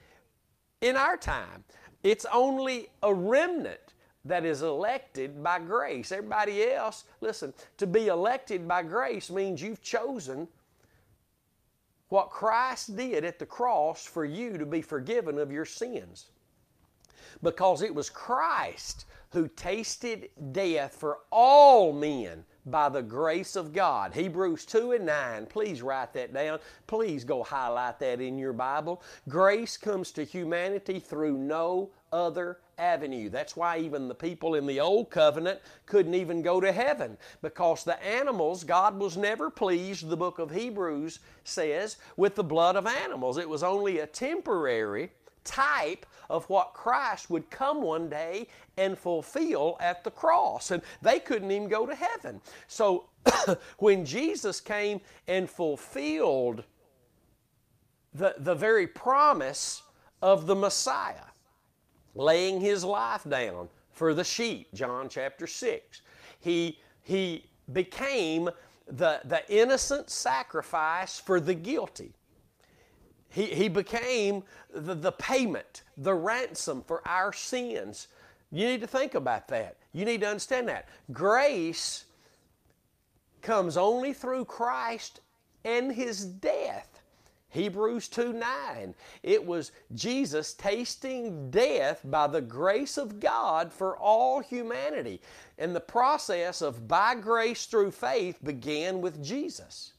in 0.81 0.95
our 0.95 1.17
time. 1.17 1.63
It's 2.03 2.25
only 2.31 2.89
a 3.01 3.13
remnant 3.13 3.92
that 4.25 4.45
is 4.45 4.62
elected 4.62 5.43
by 5.43 5.59
grace. 5.59 6.12
Everybody 6.12 6.71
else, 6.71 7.03
listen, 7.21 7.53
to 7.77 7.88
be 7.88 8.07
elected 8.07 8.67
by 8.67 8.83
grace 8.83 9.29
means 9.29 9.62
you've 9.62 9.81
chosen 9.81 10.47
what 12.09 12.29
Christ 12.29 12.95
did 12.95 13.25
at 13.25 13.39
the 13.39 13.45
cross 13.45 14.05
for 14.05 14.23
you 14.23 14.57
to 14.57 14.65
be 14.65 14.81
forgiven 14.81 15.39
of 15.39 15.51
your 15.51 15.65
sins. 15.65 16.27
Because 17.41 17.81
it 17.81 17.93
was 17.93 18.09
Christ 18.09 19.05
who 19.31 19.47
tasted 19.47 20.29
death 20.51 20.95
for 20.95 21.19
all 21.31 21.91
men 21.91 22.45
by 22.67 22.88
the 22.88 23.01
grace 23.01 23.55
of 23.55 23.73
God. 23.73 24.13
Hebrews 24.13 24.65
2 24.65 24.93
and 24.93 25.05
9. 25.07 25.47
Please 25.47 25.81
write 25.81 26.13
that 26.13 26.33
down. 26.33 26.59
Please 26.88 27.23
go 27.23 27.43
highlight 27.43 27.99
that 27.99 28.21
in 28.21 28.38
your 28.38 28.53
Bible. 28.53 29.01
Grace 29.27 29.75
comes 29.75 30.12
to 30.12 30.23
humanity 30.23 30.99
through 30.99 31.38
no 31.38 31.89
other 32.12 32.59
avenue. 32.77 33.29
That's 33.29 33.55
why 33.55 33.79
even 33.79 34.07
the 34.07 34.15
people 34.15 34.55
in 34.55 34.65
the 34.65 34.79
old 34.79 35.09
covenant 35.09 35.59
couldn't 35.86 36.15
even 36.15 36.41
go 36.41 36.59
to 36.59 36.71
heaven 36.71 37.17
because 37.41 37.83
the 37.83 38.01
animals, 38.03 38.63
God 38.63 38.99
was 38.99 39.17
never 39.17 39.49
pleased, 39.49 40.07
the 40.07 40.17
book 40.17 40.39
of 40.39 40.51
Hebrews 40.51 41.19
says, 41.43 41.97
with 42.17 42.36
the 42.36 42.43
blood 42.43 42.75
of 42.75 42.88
animals. 42.88 43.38
It 43.38 43.49
was 43.49 43.63
only 43.63 43.99
a 43.99 44.07
temporary 44.07 45.12
type 45.43 46.05
of 46.29 46.49
what 46.49 46.73
Christ 46.73 47.29
would 47.29 47.49
come 47.49 47.81
one 47.81 48.09
day 48.09 48.47
and 48.77 48.97
fulfill 48.97 49.77
at 49.79 50.03
the 50.03 50.12
cross. 50.12 50.71
And 50.71 50.81
they 51.01 51.19
couldn't 51.19 51.51
even 51.51 51.67
go 51.67 51.86
to 51.86 51.95
heaven. 51.95 52.41
So 52.67 53.09
when 53.77 54.05
Jesus 54.05 54.59
came 54.59 55.01
and 55.27 55.49
fulfilled 55.49 56.63
the, 58.13 58.36
the 58.38 58.55
very 58.55 58.88
promise 58.88 59.83
of 60.21 60.47
the 60.47 60.55
Messiah, 60.55 61.32
laying 62.15 62.62
his 62.62 62.84
life 62.84 63.23
down 63.28 63.69
for 63.91 64.13
the 64.13 64.23
sheep, 64.23 64.73
John 64.73 65.10
chapter 65.10 65.47
6, 65.47 66.02
he, 66.39 66.80
he 67.02 67.45
became 67.71 68.49
the, 68.88 69.21
the 69.26 69.43
innocent 69.49 70.10
sacrifice 70.10 71.19
for 71.19 71.39
the 71.39 71.54
guilty. 71.54 72.13
He, 73.30 73.45
he 73.45 73.67
became 73.67 74.43
the, 74.73 74.93
the 74.93 75.12
payment, 75.12 75.82
the 75.97 76.13
ransom 76.13 76.84
for 76.86 77.08
our 77.08 77.34
sins. 77.34 78.08
You 78.52 78.67
need 78.67 78.82
to 78.82 78.88
think 78.88 79.15
about 79.15 79.47
that. 79.47 79.78
You 79.91 80.06
need 80.06 80.21
to 80.21 80.28
understand 80.28 80.67
that. 80.67 80.88
Grace 81.12 82.06
comes 83.41 83.78
only 83.78 84.13
through 84.13 84.45
Christ 84.45 85.21
and 85.65 85.91
His 85.91 86.26
death. 86.26 86.92
Hebrews 87.53 88.07
2 88.07 88.33
9. 88.33 88.95
It 89.21 89.45
was 89.45 89.71
Jesus 89.93 90.55
tasting 90.55 91.51
death 91.51 92.01
by 92.03 92.25
the 92.25 92.41
grace 92.41 92.97
of 92.97 93.19
God 93.19 93.71
for 93.71 93.95
all 93.95 94.39
humanity. 94.39 95.21
And 95.59 95.75
the 95.75 95.79
process 95.79 96.63
of 96.63 96.87
by 96.87 97.13
grace 97.13 97.67
through 97.67 97.91
faith 97.91 98.39
began 98.43 99.01
with 99.01 99.23
Jesus. 99.23 99.93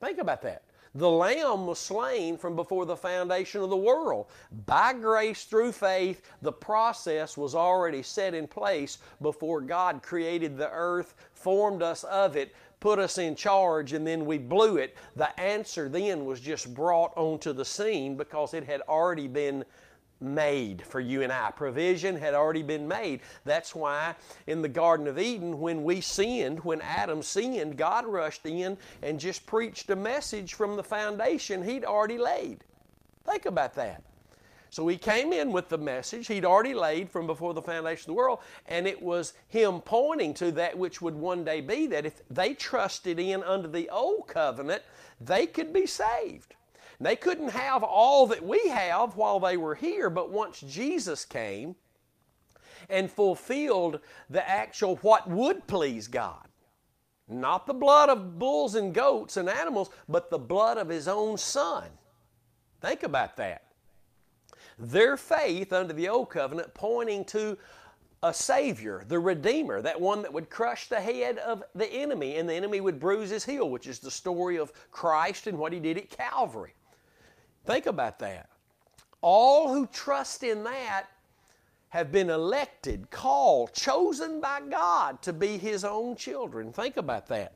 Think 0.00 0.18
about 0.18 0.42
that. 0.42 0.62
The 0.94 1.08
Lamb 1.08 1.66
was 1.66 1.78
slain 1.78 2.36
from 2.36 2.56
before 2.56 2.84
the 2.84 2.96
foundation 2.96 3.62
of 3.62 3.70
the 3.70 3.76
world. 3.76 4.26
By 4.66 4.94
grace 4.94 5.44
through 5.44 5.72
faith, 5.72 6.22
the 6.42 6.52
process 6.52 7.36
was 7.36 7.54
already 7.54 8.02
set 8.02 8.34
in 8.34 8.48
place 8.48 8.98
before 9.20 9.60
God 9.60 10.02
created 10.02 10.56
the 10.56 10.70
earth, 10.72 11.14
formed 11.32 11.82
us 11.82 12.02
of 12.04 12.36
it, 12.36 12.54
put 12.80 12.98
us 12.98 13.18
in 13.18 13.34
charge, 13.34 13.92
and 13.92 14.06
then 14.06 14.24
we 14.24 14.38
blew 14.38 14.76
it. 14.76 14.96
The 15.16 15.38
answer 15.40 15.88
then 15.88 16.24
was 16.24 16.40
just 16.40 16.72
brought 16.74 17.16
onto 17.16 17.52
the 17.52 17.64
scene 17.64 18.16
because 18.16 18.54
it 18.54 18.64
had 18.64 18.82
already 18.82 19.28
been 19.28 19.64
made 20.20 20.82
for 20.82 21.00
you 21.00 21.22
and 21.22 21.32
I. 21.32 21.50
Provision 21.50 22.16
had 22.16 22.34
already 22.34 22.62
been 22.62 22.88
made. 22.88 23.20
That's 23.44 23.74
why 23.74 24.14
in 24.46 24.62
the 24.62 24.68
Garden 24.68 25.06
of 25.06 25.18
Eden, 25.18 25.60
when 25.60 25.84
we 25.84 26.00
sinned, 26.00 26.60
when 26.60 26.80
Adam 26.80 27.22
sinned, 27.22 27.76
God 27.76 28.06
rushed 28.06 28.46
in 28.46 28.76
and 29.02 29.20
just 29.20 29.46
preached 29.46 29.90
a 29.90 29.96
message 29.96 30.54
from 30.54 30.76
the 30.76 30.82
foundation 30.82 31.62
He'd 31.62 31.84
already 31.84 32.18
laid. 32.18 32.64
Think 33.24 33.46
about 33.46 33.74
that. 33.74 34.02
So 34.70 34.86
he 34.86 34.98
came 34.98 35.32
in 35.32 35.52
with 35.52 35.68
the 35.68 35.78
message 35.78 36.26
he'd 36.26 36.44
already 36.44 36.74
laid 36.74 37.10
from 37.10 37.26
before 37.26 37.54
the 37.54 37.62
foundation 37.62 38.02
of 38.02 38.06
the 38.06 38.20
world, 38.20 38.40
and 38.66 38.86
it 38.86 39.00
was 39.00 39.32
him 39.48 39.80
pointing 39.80 40.34
to 40.34 40.52
that 40.52 40.76
which 40.76 41.00
would 41.00 41.14
one 41.14 41.44
day 41.44 41.60
be 41.60 41.86
that 41.86 42.04
if 42.04 42.22
they 42.28 42.54
trusted 42.54 43.18
in 43.18 43.42
under 43.42 43.68
the 43.68 43.88
old 43.88 44.28
covenant, 44.28 44.82
they 45.20 45.46
could 45.46 45.72
be 45.72 45.86
saved. 45.86 46.54
They 47.00 47.16
couldn't 47.16 47.50
have 47.50 47.82
all 47.82 48.26
that 48.26 48.44
we 48.44 48.68
have 48.68 49.16
while 49.16 49.40
they 49.40 49.56
were 49.56 49.74
here, 49.74 50.10
but 50.10 50.30
once 50.30 50.60
Jesus 50.60 51.24
came 51.24 51.76
and 52.90 53.10
fulfilled 53.10 54.00
the 54.28 54.48
actual 54.48 54.96
what 54.96 55.28
would 55.28 55.66
please 55.66 56.08
God, 56.08 56.46
not 57.28 57.66
the 57.66 57.74
blood 57.74 58.08
of 58.08 58.38
bulls 58.38 58.74
and 58.74 58.92
goats 58.92 59.36
and 59.36 59.48
animals, 59.48 59.90
but 60.08 60.30
the 60.30 60.38
blood 60.38 60.76
of 60.76 60.88
His 60.88 61.06
own 61.06 61.38
Son. 61.38 61.88
Think 62.80 63.02
about 63.02 63.36
that. 63.36 63.62
Their 64.78 65.16
faith 65.16 65.72
under 65.72 65.92
the 65.92 66.08
Old 66.08 66.30
Covenant 66.30 66.72
pointing 66.74 67.24
to 67.26 67.58
a 68.22 68.34
Savior, 68.34 69.04
the 69.06 69.18
Redeemer, 69.18 69.80
that 69.82 70.00
one 70.00 70.22
that 70.22 70.32
would 70.32 70.50
crush 70.50 70.88
the 70.88 71.00
head 71.00 71.38
of 71.38 71.62
the 71.74 71.86
enemy 71.86 72.36
and 72.36 72.48
the 72.48 72.54
enemy 72.54 72.80
would 72.80 72.98
bruise 72.98 73.30
his 73.30 73.44
heel, 73.44 73.70
which 73.70 73.86
is 73.86 73.98
the 73.98 74.10
story 74.10 74.56
of 74.56 74.72
Christ 74.90 75.46
and 75.46 75.58
what 75.58 75.72
he 75.72 75.80
did 75.80 75.98
at 75.98 76.10
Calvary. 76.10 76.74
Think 77.64 77.86
about 77.86 78.18
that. 78.20 78.48
All 79.20 79.72
who 79.72 79.86
trust 79.86 80.42
in 80.42 80.64
that 80.64 81.06
have 81.90 82.12
been 82.12 82.30
elected, 82.30 83.10
called, 83.10 83.72
chosen 83.72 84.40
by 84.40 84.60
God 84.68 85.22
to 85.22 85.32
be 85.32 85.56
His 85.58 85.84
own 85.84 86.16
children. 86.16 86.72
Think 86.72 86.96
about 86.96 87.26
that. 87.28 87.54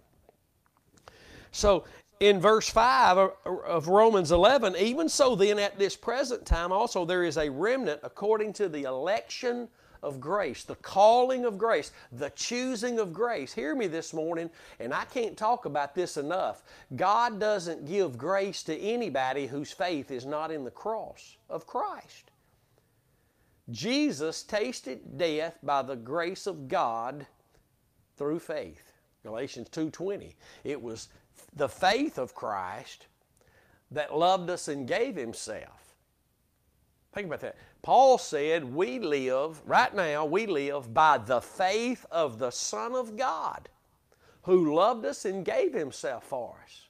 So, 1.50 1.84
in 2.22 2.40
verse 2.40 2.70
5 2.70 3.32
of 3.44 3.88
Romans 3.88 4.30
11, 4.30 4.76
even 4.76 5.08
so, 5.08 5.34
then 5.34 5.58
at 5.58 5.76
this 5.76 5.96
present 5.96 6.46
time 6.46 6.70
also 6.70 7.04
there 7.04 7.24
is 7.24 7.36
a 7.36 7.50
remnant 7.50 7.98
according 8.04 8.52
to 8.52 8.68
the 8.68 8.84
election 8.84 9.66
of 10.04 10.20
grace, 10.20 10.62
the 10.62 10.76
calling 10.76 11.44
of 11.44 11.58
grace, 11.58 11.90
the 12.12 12.30
choosing 12.30 13.00
of 13.00 13.12
grace. 13.12 13.52
Hear 13.52 13.74
me 13.74 13.88
this 13.88 14.14
morning, 14.14 14.50
and 14.78 14.94
I 14.94 15.04
can't 15.06 15.36
talk 15.36 15.64
about 15.64 15.96
this 15.96 16.16
enough. 16.16 16.62
God 16.94 17.40
doesn't 17.40 17.86
give 17.86 18.16
grace 18.16 18.62
to 18.64 18.78
anybody 18.78 19.48
whose 19.48 19.72
faith 19.72 20.12
is 20.12 20.24
not 20.24 20.52
in 20.52 20.62
the 20.62 20.70
cross 20.70 21.36
of 21.50 21.66
Christ. 21.66 22.30
Jesus 23.68 24.44
tasted 24.44 25.18
death 25.18 25.58
by 25.60 25.82
the 25.82 25.96
grace 25.96 26.46
of 26.46 26.68
God 26.68 27.26
through 28.16 28.38
faith. 28.38 28.92
Galatians 29.24 29.68
2:20. 29.70 30.36
It 30.64 30.80
was 30.80 31.08
the 31.54 31.68
faith 31.68 32.18
of 32.18 32.34
Christ 32.34 33.06
that 33.90 34.16
loved 34.16 34.50
us 34.50 34.68
and 34.68 34.86
gave 34.88 35.16
himself. 35.16 35.96
Think 37.12 37.26
about 37.26 37.40
that. 37.40 37.56
Paul 37.82 38.16
said, 38.16 38.64
We 38.64 38.98
live, 38.98 39.60
right 39.66 39.94
now, 39.94 40.24
we 40.24 40.46
live 40.46 40.94
by 40.94 41.18
the 41.18 41.40
faith 41.40 42.06
of 42.10 42.38
the 42.38 42.50
Son 42.50 42.94
of 42.94 43.16
God 43.16 43.68
who 44.42 44.74
loved 44.74 45.04
us 45.04 45.24
and 45.24 45.44
gave 45.44 45.72
Himself 45.72 46.24
for 46.24 46.56
us. 46.64 46.88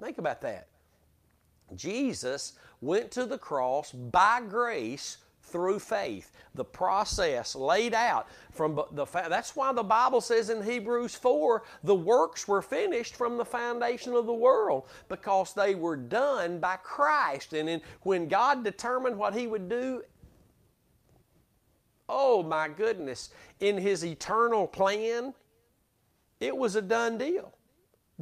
Think 0.00 0.18
about 0.18 0.40
that. 0.42 0.68
Jesus 1.74 2.54
went 2.80 3.10
to 3.12 3.26
the 3.26 3.38
cross 3.38 3.92
by 3.92 4.40
grace 4.48 5.18
through 5.48 5.78
faith. 5.78 6.32
The 6.54 6.64
process 6.64 7.54
laid 7.54 7.94
out 7.94 8.28
from 8.50 8.80
the 8.92 9.04
that's 9.04 9.56
why 9.56 9.72
the 9.72 9.82
Bible 9.82 10.20
says 10.20 10.50
in 10.50 10.62
Hebrews 10.62 11.14
4 11.14 11.62
the 11.84 11.94
works 11.94 12.46
were 12.46 12.62
finished 12.62 13.16
from 13.16 13.36
the 13.36 13.44
foundation 13.44 14.14
of 14.14 14.26
the 14.26 14.32
world 14.32 14.88
because 15.08 15.54
they 15.54 15.74
were 15.74 15.96
done 15.96 16.58
by 16.58 16.76
Christ. 16.76 17.52
And 17.52 17.68
in, 17.68 17.80
when 18.02 18.28
God 18.28 18.64
determined 18.64 19.16
what 19.16 19.34
He 19.34 19.46
would 19.46 19.68
do 19.68 20.02
oh 22.08 22.42
my 22.42 22.68
goodness, 22.68 23.30
in 23.60 23.76
His 23.76 24.04
eternal 24.04 24.66
plan, 24.66 25.34
it 26.40 26.56
was 26.56 26.76
a 26.76 26.82
done 26.82 27.18
deal. 27.18 27.54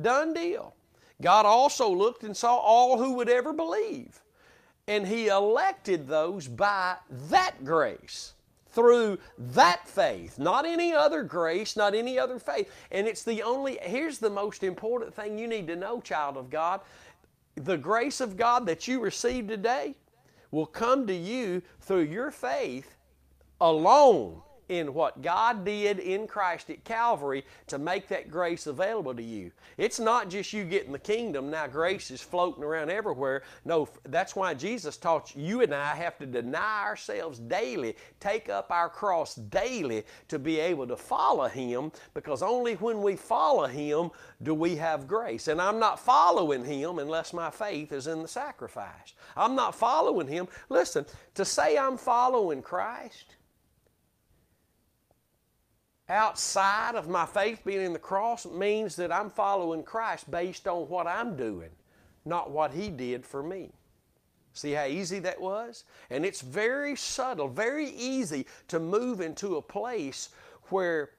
Done 0.01 0.35
deal. 0.35 0.75
God 1.23 1.47
also 1.47 1.89
looked 1.89 2.25
and 2.25 2.37
saw 2.37 2.57
all 2.57 2.99
who 2.99 3.15
would 3.15 3.29
ever 3.29 3.53
believe. 3.53 4.23
And 4.88 5.07
He 5.07 5.29
elected 5.29 6.07
those 6.07 6.46
by 6.49 6.96
that 7.29 7.64
grace, 7.64 8.35
through 8.70 9.18
that 9.38 9.88
faith, 9.88 10.38
not 10.38 10.66
any 10.66 10.92
other 10.92 11.22
grace, 11.22 11.77
not 11.77 11.94
any 11.94 12.18
other 12.18 12.38
faith. 12.38 12.70
And 12.92 13.07
it's 13.07 13.25
the 13.25 13.42
only, 13.42 13.79
here's 13.83 14.18
the 14.18 14.31
most 14.31 14.62
important 14.62 15.14
thing 15.14 15.38
you 15.38 15.49
need 15.49 15.66
to 15.68 15.77
know, 15.77 16.01
child 16.01 16.37
of 16.37 16.51
God. 16.51 16.81
The 17.57 17.79
grace 17.79 18.20
of 18.20 18.37
God 18.37 18.66
that 18.66 18.87
you 18.87 19.01
receive 19.01 19.49
today 19.49 19.94
will 20.51 20.66
come 20.66 21.07
to 21.07 21.14
you 21.14 21.62
through 21.81 22.03
your 22.03 22.31
faith 22.31 22.94
alone 23.61 24.42
in 24.68 24.92
what 24.94 25.22
God 25.22 25.64
did 25.64 25.98
in 25.98 26.26
Christ 26.26 26.70
at 26.70 26.85
Calvary 26.85 27.44
to 27.68 27.79
make 27.79 28.09
that 28.09 28.31
grace 28.31 28.66
available 28.66 29.14
to 29.14 29.22
you. 29.22 29.52
It's 29.76 30.00
not 30.00 30.29
just 30.29 30.52
you 30.52 30.64
getting 30.64 30.92
the 30.92 30.98
kingdom, 30.98 31.50
now 31.50 31.66
grace 31.66 32.11
is 32.11 32.20
floating 32.20 32.64
around 32.64 32.90
everywhere. 32.90 33.42
No, 33.64 33.88
that's 34.05 34.35
why 34.35 34.55
Jesus 34.55 34.96
taught 34.96 35.35
you 35.37 35.62
and 35.62 35.74
I 35.74 35.94
have 35.94 36.18
to 36.18 36.26
deny 36.26 36.83
ourselves 36.83 37.38
daily, 37.38 37.96
take 38.20 38.48
up 38.48 38.70
our 38.70 38.88
cross 38.88 39.35
daily 39.35 40.05
to 40.29 40.38
be 40.38 40.59
able 40.59 40.87
to 40.88 40.96
follow 40.96 41.48
Him 41.48 41.92
because 42.14 42.42
only 42.42 42.74
when 42.74 43.02
we 43.02 43.16
follow 43.16 43.66
Him 43.66 44.11
do 44.42 44.55
we 44.55 44.76
have 44.76 45.07
grace. 45.07 45.48
And 45.48 45.61
I'm 45.61 45.79
not 45.79 46.00
following 46.00 46.64
Him 46.64 46.98
unless 46.98 47.33
my 47.33 47.50
faith 47.50 47.92
is 47.92 48.07
in 48.07 48.22
the 48.22 48.29
sacrifice. 48.29 49.14
I'm 49.37 49.55
not 49.55 49.74
following 49.74 50.26
Him. 50.26 50.48
Listen, 50.68 51.07
to 51.35 51.44
say 51.44 51.79
I'm 51.79 51.96
following 51.96 52.62
Christ, 52.62 53.36
outside 56.09 56.95
of 56.95 57.09
my 57.09 57.27
faith 57.27 57.62
being 57.64 57.85
in 57.85 57.92
the 57.92 57.99
cross 57.99 58.47
means 58.47 58.97
that 58.97 59.12
I'm 59.12 59.31
following 59.31 59.83
Christ 59.83 60.31
based 60.31 60.69
on 60.69 60.88
what 60.88 61.07
I'm 61.07 61.37
doing, 61.37 61.71
not 62.25 62.51
what 62.51 62.73
He 62.73 62.88
did 62.88 63.25
for 63.25 63.42
me. 63.42 63.73
See 64.53 64.73
how 64.73 64.87
easy 64.87 65.19
that 65.19 65.40
was? 65.40 65.85
And 66.09 66.25
it's 66.25 66.40
very 66.40 66.97
subtle, 66.97 67.49
very 67.49 67.90
easy 67.90 68.47
to 68.69 68.79
move 68.79 69.21
into 69.21 69.57
a 69.57 69.62
place 69.62 70.31
where 70.71 71.11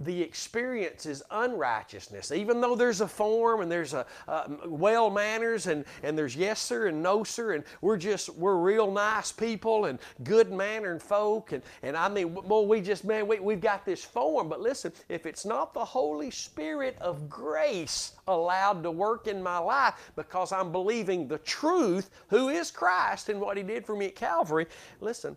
the 0.00 0.22
experience 0.22 1.06
is 1.06 1.24
unrighteousness. 1.30 2.30
Even 2.30 2.60
though 2.60 2.76
there's 2.76 3.00
a 3.00 3.08
form 3.08 3.62
and 3.62 3.70
there's 3.70 3.94
a 3.94 4.06
uh, 4.28 4.44
well 4.66 5.10
manners 5.10 5.66
and, 5.66 5.84
and 6.04 6.16
there's 6.16 6.36
yes 6.36 6.60
sir 6.60 6.86
and 6.86 7.02
no 7.02 7.24
sir 7.24 7.54
and 7.54 7.64
we're 7.80 7.96
just 7.96 8.28
we're 8.36 8.56
real 8.56 8.92
nice 8.92 9.32
people 9.32 9.86
and 9.86 9.98
good 10.22 10.52
mannered 10.52 11.02
folk 11.02 11.50
and, 11.50 11.64
and 11.82 11.96
I 11.96 12.08
mean 12.08 12.32
well 12.32 12.64
we 12.66 12.80
just 12.80 13.04
man 13.04 13.26
we, 13.26 13.40
we've 13.40 13.60
got 13.60 13.84
this 13.84 14.04
form 14.04 14.48
but 14.48 14.60
listen 14.60 14.92
if 15.08 15.26
it's 15.26 15.44
not 15.44 15.74
the 15.74 15.84
Holy 15.84 16.30
Spirit 16.30 16.96
of 17.00 17.28
grace 17.28 18.12
allowed 18.28 18.84
to 18.84 18.92
work 18.92 19.26
in 19.26 19.42
my 19.42 19.58
life 19.58 20.12
because 20.14 20.52
I'm 20.52 20.70
believing 20.70 21.26
the 21.26 21.38
truth 21.38 22.10
who 22.28 22.50
is 22.50 22.70
Christ 22.70 23.30
and 23.30 23.40
what 23.40 23.56
he 23.56 23.64
did 23.64 23.84
for 23.84 23.96
me 23.96 24.06
at 24.06 24.14
Calvary 24.14 24.66
listen 25.00 25.36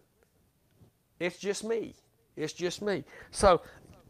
it's 1.20 1.40
just 1.40 1.64
me 1.64 1.96
it's 2.38 2.54
just 2.54 2.82
me. 2.82 3.04
So 3.32 3.62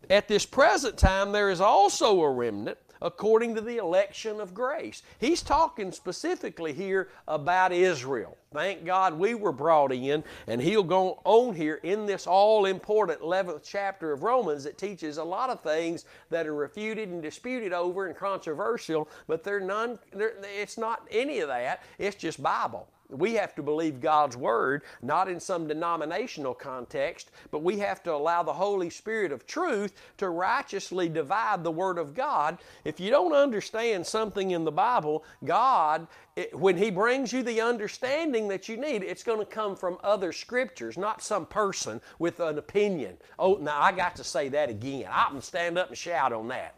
at 0.09 0.27
this 0.27 0.45
present 0.45 0.97
time, 0.97 1.31
there 1.31 1.49
is 1.49 1.61
also 1.61 2.21
a 2.21 2.31
remnant 2.31 2.77
according 3.01 3.55
to 3.55 3.61
the 3.61 3.77
election 3.77 4.39
of 4.39 4.53
grace. 4.53 5.01
He's 5.19 5.41
talking 5.41 5.91
specifically 5.91 6.71
here 6.71 7.09
about 7.27 7.71
Israel. 7.71 8.37
Thank 8.53 8.85
God 8.85 9.17
we 9.17 9.33
were 9.33 9.51
brought 9.51 9.91
in, 9.91 10.23
and 10.45 10.61
he'll 10.61 10.83
go 10.83 11.19
on 11.23 11.55
here 11.55 11.79
in 11.83 12.05
this 12.05 12.27
all 12.27 12.65
important 12.65 13.21
11th 13.21 13.61
chapter 13.63 14.11
of 14.11 14.23
Romans 14.23 14.63
that 14.65 14.77
teaches 14.77 15.17
a 15.17 15.23
lot 15.23 15.49
of 15.49 15.61
things 15.61 16.05
that 16.29 16.45
are 16.45 16.53
refuted 16.53 17.09
and 17.09 17.21
disputed 17.21 17.73
over 17.73 18.07
and 18.07 18.15
controversial, 18.15 19.09
but 19.27 19.43
they're 19.43 19.59
none, 19.59 19.97
they're, 20.13 20.33
it's 20.43 20.77
not 20.77 21.07
any 21.09 21.39
of 21.39 21.47
that, 21.47 21.81
it's 21.97 22.15
just 22.15 22.43
Bible. 22.43 22.87
We 23.11 23.33
have 23.35 23.53
to 23.55 23.63
believe 23.63 24.01
God's 24.01 24.37
Word, 24.37 24.83
not 25.01 25.27
in 25.27 25.39
some 25.39 25.67
denominational 25.67 26.53
context, 26.53 27.31
but 27.51 27.63
we 27.63 27.79
have 27.79 28.01
to 28.03 28.13
allow 28.13 28.43
the 28.43 28.53
Holy 28.53 28.89
Spirit 28.89 29.31
of 29.31 29.45
truth 29.45 29.93
to 30.17 30.29
righteously 30.29 31.09
divide 31.09 31.63
the 31.63 31.71
Word 31.71 31.97
of 31.97 32.13
God. 32.13 32.57
If 32.83 32.99
you 32.99 33.09
don't 33.09 33.33
understand 33.33 34.05
something 34.05 34.51
in 34.51 34.63
the 34.63 34.71
Bible, 34.71 35.23
God, 35.43 36.07
it, 36.35 36.57
when 36.57 36.77
He 36.77 36.89
brings 36.89 37.33
you 37.33 37.43
the 37.43 37.61
understanding 37.61 38.47
that 38.47 38.69
you 38.69 38.77
need, 38.77 39.03
it's 39.03 39.23
going 39.23 39.39
to 39.39 39.45
come 39.45 39.75
from 39.75 39.97
other 40.03 40.31
scriptures, 40.31 40.97
not 40.97 41.21
some 41.21 41.45
person 41.45 42.01
with 42.19 42.39
an 42.39 42.57
opinion. 42.57 43.17
Oh, 43.37 43.55
now 43.55 43.79
I 43.79 43.91
got 43.91 44.15
to 44.17 44.23
say 44.23 44.49
that 44.49 44.69
again. 44.69 45.07
I 45.09 45.29
can 45.29 45.41
stand 45.41 45.77
up 45.77 45.89
and 45.89 45.97
shout 45.97 46.33
on 46.33 46.47
that. 46.49 46.75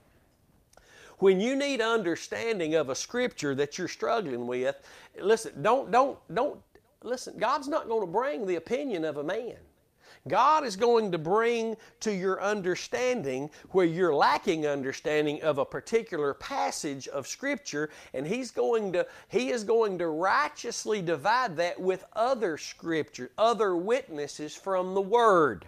When 1.20 1.40
you 1.40 1.56
need 1.56 1.82
understanding 1.82 2.76
of 2.76 2.90
a 2.90 2.96
scripture 2.96 3.56
that 3.56 3.78
you're 3.78 3.88
struggling 3.88 4.48
with, 4.48 4.76
listen, 5.20 5.62
don't, 5.62 5.92
don't, 5.92 6.18
don't, 6.34 6.60
listen, 7.04 7.38
God's 7.38 7.68
not 7.68 7.88
going 7.88 8.02
to 8.02 8.12
bring 8.12 8.46
the 8.46 8.56
opinion 8.56 9.06
of 9.06 9.18
a 9.18 9.24
man. 9.24 9.56
God 10.28 10.64
is 10.64 10.78
going 10.78 11.12
to 11.12 11.18
bring 11.18 11.76
to 12.00 12.14
your 12.14 12.42
understanding 12.42 13.50
where 13.72 13.86
you're 13.86 14.16
lacking 14.16 14.66
understanding 14.66 15.42
of 15.42 15.58
a 15.58 15.66
particular 15.66 16.34
passage 16.34 17.10
of 17.10 17.28
Scripture, 17.28 17.90
and 18.14 18.26
He's 18.26 18.50
going 18.50 18.94
to 18.94 19.06
He 19.28 19.50
is 19.50 19.66
going 19.66 19.98
to 20.00 20.08
righteously 20.08 21.02
divide 21.02 21.58
that 21.58 21.80
with 21.80 22.06
other 22.14 22.58
Scripture, 22.58 23.32
other 23.38 23.76
witnesses 23.76 24.56
from 24.56 24.94
the 24.94 25.02
Word. 25.02 25.68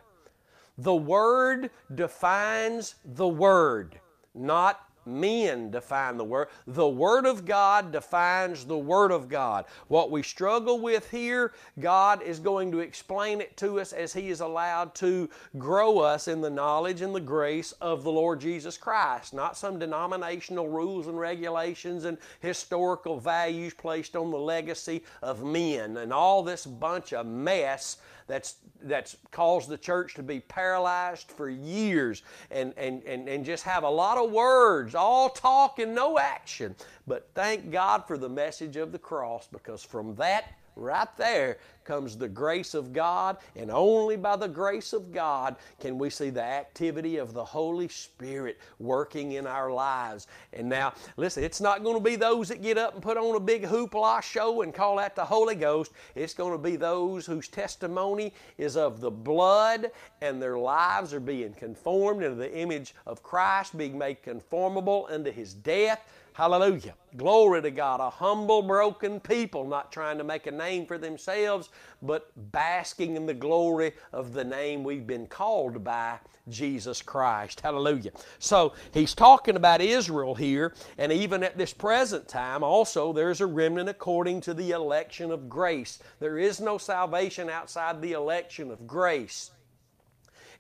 The 0.78 0.96
Word 0.96 1.70
defines 1.94 2.96
the 3.04 3.28
Word, 3.28 4.00
not 4.34 4.85
men 5.06 5.72
define 5.72 6.18
the 6.18 6.24
Word. 6.24 6.48
The 6.68 6.88
Word 6.88 7.26
of 7.26 7.46
God 7.46 7.92
defines 7.92 8.66
the 8.66 8.78
Word 8.78 9.12
of 9.12 9.30
God. 9.30 9.66
What 9.88 10.12
we 10.12 10.24
struggle 10.24 10.80
with 10.80 11.10
here, 11.12 11.54
God 11.80 12.22
is 12.22 12.40
going 12.40 12.72
to 12.72 12.80
explain 12.80 13.42
it 13.42 13.56
to 13.58 13.80
us 13.80 13.94
as 13.94 14.14
He 14.14 14.30
is 14.30 14.42
allowed 14.42 14.96
to 14.96 15.30
grow 15.58 16.00
us 16.00 16.28
in 16.28 16.42
the 16.42 16.50
knowledge 16.50 17.02
and 17.02 17.14
the 17.14 17.20
grace 17.20 17.72
of 17.74 18.04
the 18.04 18.12
Lord 18.12 18.40
Jesus 18.40 18.78
Christ, 18.78 19.34
not 19.34 19.58
some 19.58 19.80
denominational 19.80 20.68
rules 20.68 21.08
and 21.08 21.20
regulations 21.20 22.06
and 22.06 22.18
historical 22.40 23.20
values 23.20 23.74
placed 23.74 24.16
on 24.16 24.32
the 24.32 24.38
legacy 24.38 25.04
of 25.22 25.44
men 25.44 25.98
and 25.98 26.14
all 26.14 26.44
this 26.44 26.66
bunch 26.66 27.14
of 27.14 27.26
mess 27.26 27.98
that's, 28.28 28.56
that's 28.84 29.18
caused 29.32 29.70
the 29.70 29.78
church 29.78 30.16
to 30.16 30.24
be 30.24 30.40
paralyzed 30.40 31.32
for 31.32 31.50
years 31.50 32.24
and, 32.52 32.74
and, 32.78 33.04
and, 33.04 33.28
and 33.28 33.46
just 33.46 33.64
have 33.64 33.84
a 33.84 33.90
lot 33.90 34.18
of 34.18 34.32
words, 34.32 34.96
all 34.96 35.30
talk 35.30 35.80
and 35.80 35.94
no 35.94 36.18
action. 36.18 36.76
But 37.08 37.30
thank 37.36 37.72
God 37.72 38.08
for 38.08 38.18
the 38.18 38.30
message 38.30 38.78
of 38.78 38.92
the 38.92 39.00
cross 39.00 39.48
because 39.52 39.84
from 39.84 40.16
that 40.16 40.54
right 40.76 41.08
there 41.18 41.58
comes 41.86 42.18
the 42.18 42.28
grace 42.28 42.74
of 42.74 42.92
God, 42.92 43.38
and 43.56 43.72
only 43.72 44.18
by 44.18 44.36
the 44.36 44.48
grace 44.48 44.92
of 44.92 45.14
God 45.14 45.56
can 45.80 45.98
we 45.98 46.10
see 46.10 46.32
the 46.32 46.44
activity 46.44 47.18
of 47.18 47.34
the 47.34 47.46
Holy 47.46 47.88
Spirit 47.88 48.58
working 48.80 49.34
in 49.34 49.46
our 49.48 49.72
lives. 49.72 50.28
And 50.52 50.68
now, 50.68 50.94
listen, 51.16 51.44
it's 51.44 51.62
not 51.62 51.84
going 51.84 51.96
to 51.96 52.04
be 52.04 52.16
those 52.16 52.50
that 52.50 52.62
get 52.62 52.78
up 52.78 52.96
and 52.96 53.04
put 53.04 53.18
on 53.18 53.36
a 53.36 53.40
big 53.40 53.64
hoopla 53.64 54.22
show 54.24 54.64
and 54.64 54.74
call 54.74 54.98
that 54.98 55.16
the 55.16 55.24
Holy 55.24 55.56
Ghost. 55.56 55.92
It's 56.16 56.34
going 56.34 56.52
to 56.52 56.58
be 56.58 56.76
those 56.76 57.26
whose 57.26 57.48
testimony 57.48 58.34
is 58.58 58.76
of 58.76 59.00
the 59.00 59.12
blood 59.12 59.92
and 60.22 60.42
their 60.42 60.58
lives 60.58 61.14
are 61.14 61.20
being 61.20 61.54
conformed 61.54 62.24
into 62.24 62.36
the 62.36 62.58
image 62.58 62.96
of 63.06 63.22
Christ, 63.22 63.78
being 63.78 63.98
made 63.98 64.24
conformable 64.24 65.08
unto 65.12 65.32
His 65.32 65.54
death 65.54 66.10
Hallelujah. 66.36 66.96
Glory 67.16 67.62
to 67.62 67.72
God. 67.72 68.02
A 68.02 68.10
humble, 68.10 68.62
broken 68.62 69.22
people, 69.22 69.66
not 69.66 69.90
trying 69.90 70.18
to 70.18 70.26
make 70.26 70.48
a 70.48 70.52
name 70.52 70.86
for 70.86 70.98
themselves, 70.98 71.70
but 72.02 72.30
basking 72.52 73.16
in 73.16 73.26
the 73.26 73.34
glory 73.34 73.94
of 74.12 74.34
the 74.34 74.44
name 74.44 74.84
we've 74.84 75.08
been 75.08 75.28
called 75.28 75.82
by, 75.82 76.20
Jesus 76.50 77.02
Christ. 77.02 77.62
Hallelujah. 77.62 78.12
So 78.40 78.74
he's 78.94 79.16
talking 79.16 79.56
about 79.56 79.80
Israel 79.80 80.36
here, 80.36 80.74
and 80.98 81.10
even 81.10 81.42
at 81.42 81.58
this 81.58 81.74
present 81.74 82.28
time, 82.28 82.66
also 82.66 83.14
there's 83.14 83.40
a 83.40 83.48
remnant 83.48 83.88
according 83.88 84.42
to 84.42 84.54
the 84.54 84.72
election 84.72 85.32
of 85.32 85.48
grace. 85.48 86.00
There 86.20 86.38
is 86.38 86.60
no 86.60 86.78
salvation 86.78 87.50
outside 87.50 88.02
the 88.02 88.12
election 88.12 88.72
of 88.72 88.86
grace. 88.86 89.52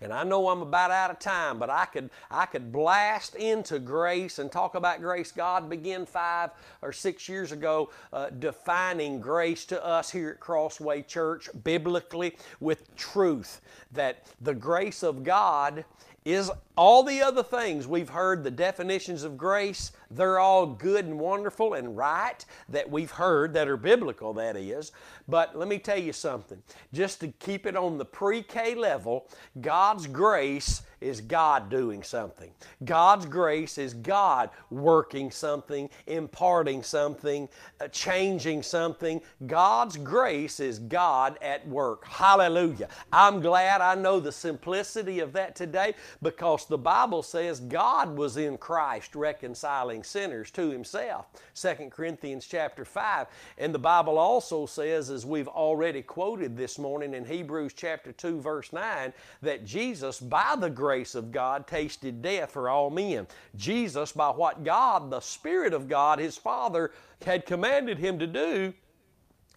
And 0.01 0.13
I 0.13 0.23
know 0.23 0.49
I'm 0.49 0.61
about 0.61 0.91
out 0.91 1.11
of 1.11 1.19
time, 1.19 1.59
but 1.59 1.69
I 1.69 1.85
could 1.85 2.09
I 2.29 2.45
could 2.45 2.71
blast 2.71 3.35
into 3.35 3.79
grace 3.79 4.39
and 4.39 4.51
talk 4.51 4.75
about 4.75 5.01
grace. 5.01 5.31
God 5.31 5.69
began 5.69 6.05
five 6.05 6.51
or 6.81 6.91
six 6.91 7.27
years 7.29 7.51
ago 7.51 7.89
uh, 8.13 8.29
defining 8.29 9.19
grace 9.19 9.65
to 9.65 9.85
us 9.85 10.11
here 10.11 10.29
at 10.29 10.39
Crossway 10.39 11.01
Church 11.01 11.49
biblically 11.63 12.35
with 12.59 12.95
truth 12.95 13.61
that 13.91 14.25
the 14.41 14.53
grace 14.53 15.03
of 15.03 15.23
God 15.23 15.85
is 16.23 16.51
all 16.75 17.03
the 17.03 17.21
other 17.21 17.43
things 17.43 17.87
we've 17.87 18.09
heard 18.09 18.43
the 18.43 18.51
definitions 18.51 19.23
of 19.23 19.37
grace 19.37 19.91
they're 20.11 20.39
all 20.39 20.65
good 20.65 21.05
and 21.05 21.19
wonderful 21.19 21.73
and 21.73 21.97
right 21.97 22.43
that 22.69 22.89
we've 22.89 23.11
heard 23.11 23.53
that 23.53 23.67
are 23.67 23.77
biblical, 23.77 24.33
that 24.33 24.55
is. 24.55 24.91
But 25.27 25.57
let 25.57 25.67
me 25.67 25.79
tell 25.79 25.97
you 25.97 26.13
something. 26.13 26.61
Just 26.93 27.19
to 27.21 27.27
keep 27.27 27.65
it 27.65 27.75
on 27.75 27.97
the 27.97 28.05
pre 28.05 28.43
K 28.43 28.75
level, 28.75 29.27
God's 29.61 30.07
grace 30.07 30.83
is 31.01 31.21
God 31.21 31.69
doing 31.69 32.01
something. 32.01 32.51
God's 32.83 33.25
grace 33.25 33.77
is 33.77 33.93
God 33.93 34.49
working 34.69 35.29
something, 35.29 35.89
imparting 36.07 36.81
something, 36.81 37.49
uh, 37.79 37.87
changing 37.89 38.63
something. 38.63 39.21
God's 39.45 39.97
grace 39.97 40.59
is 40.59 40.79
God 40.79 41.37
at 41.41 41.67
work. 41.67 42.05
Hallelujah. 42.05 42.87
I'm 43.11 43.41
glad 43.41 43.81
I 43.81 43.95
know 43.95 44.19
the 44.19 44.31
simplicity 44.31 45.19
of 45.19 45.33
that 45.33 45.55
today 45.55 45.93
because 46.23 46.64
the 46.65 46.77
Bible 46.77 47.23
says 47.23 47.59
God 47.59 48.17
was 48.17 48.37
in 48.37 48.57
Christ 48.57 49.15
reconciling 49.15 50.03
sinners 50.03 50.51
to 50.51 50.69
himself. 50.69 51.27
2 51.55 51.89
Corinthians 51.89 52.47
chapter 52.47 52.85
5. 52.85 53.27
And 53.57 53.73
the 53.73 53.79
Bible 53.79 54.17
also 54.17 54.65
says, 54.65 55.09
as 55.09 55.25
we've 55.25 55.47
already 55.47 56.01
quoted 56.01 56.57
this 56.57 56.77
morning 56.77 57.13
in 57.13 57.25
Hebrews 57.25 57.73
chapter 57.73 58.11
2, 58.11 58.41
verse 58.41 58.73
9, 58.73 59.13
that 59.41 59.65
Jesus, 59.65 60.19
by 60.19 60.55
the 60.57 60.69
grace 60.69 61.15
of 61.15 61.31
God, 61.31 61.67
tasted 61.67 62.21
death 62.21 62.51
for 62.51 62.69
all 62.69 62.89
men. 62.89 63.27
Jesus, 63.55 64.11
by 64.11 64.29
what 64.29 64.63
God, 64.63 65.09
the 65.09 65.19
Spirit 65.19 65.73
of 65.73 65.87
God, 65.87 66.19
his 66.19 66.37
Father, 66.37 66.91
had 67.25 67.45
commanded 67.45 67.97
him 67.97 68.19
to 68.19 68.27
do, 68.27 68.73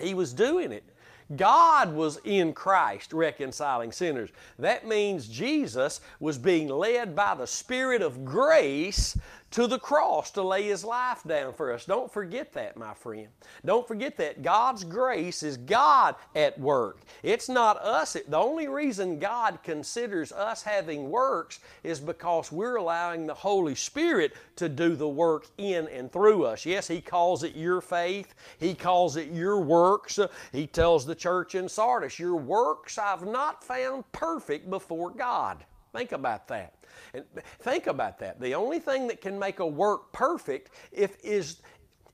he 0.01 0.14
was 0.14 0.33
doing 0.33 0.73
it. 0.73 0.85
God 1.37 1.93
was 1.93 2.19
in 2.25 2.53
Christ 2.55 3.12
reconciling 3.12 3.93
sinners. 3.93 4.31
That 4.59 4.87
means 4.87 5.29
Jesus 5.29 6.01
was 6.21 6.38
being 6.38 6.69
led 6.69 7.14
by 7.14 7.35
the 7.35 7.47
Spirit 7.47 8.01
of 8.01 8.25
grace 8.25 9.17
to 9.51 9.67
the 9.67 9.79
cross 9.79 10.31
to 10.33 10.43
lay 10.43 10.65
his 10.65 10.85
life 10.85 11.23
down 11.27 11.55
for 11.55 11.73
us. 11.73 11.87
Don't 11.87 12.13
forget 12.13 12.53
that, 12.53 12.77
my 12.77 12.93
friend. 12.95 13.29
Don't 13.65 13.89
forget 13.89 14.17
that 14.19 14.43
God's 14.43 14.85
grace 14.85 15.43
is 15.43 15.57
God 15.57 16.17
at 16.35 16.59
work. 16.59 17.01
It's 17.23 17.49
not 17.49 17.79
us. 17.79 18.13
The 18.13 18.37
only 18.37 18.69
reason 18.69 19.19
God 19.19 19.61
considers 19.63 20.33
us 20.33 20.63
having 20.63 21.11
works 21.11 21.61
is 21.83 21.99
because 21.99 22.53
we're 22.53 22.77
allowing 22.77 23.27
the 23.27 23.35
Holy 23.35 23.75
Spirit 23.75 24.35
to 24.57 24.69
do 24.69 24.97
the 24.97 25.09
work 25.09 25.47
in 25.57 25.89
and 25.89 26.13
through 26.13 26.45
us. 26.45 26.67
Yes, 26.67 26.87
He 26.87 27.01
calls 27.01 27.43
it 27.43 27.57
your 27.57 27.81
faith, 27.81 28.35
He 28.59 28.75
calls 28.75 29.17
it 29.17 29.31
your 29.31 29.61
works. 29.61 30.19
He 30.53 30.67
tells 30.67 31.07
the 31.07 31.15
church 31.15 31.55
in 31.55 31.69
Sardis, 31.69 32.19
Your 32.19 32.37
works 32.37 32.99
I've 32.99 33.27
not 33.27 33.65
found 33.65 34.11
perfect 34.13 34.69
before 34.69 35.11
God. 35.11 35.65
Think 35.93 36.13
about 36.13 36.49
that. 36.49 36.75
And 37.14 37.25
think 37.61 37.87
about 37.87 38.18
that. 38.21 38.40
The 38.40 38.55
only 38.55 38.79
thing 38.79 39.07
that 39.09 39.21
can 39.21 39.38
make 39.38 39.61
a 39.61 39.66
work 39.66 40.12
perfect 40.12 40.71
if 40.92 41.16
is 41.23 41.61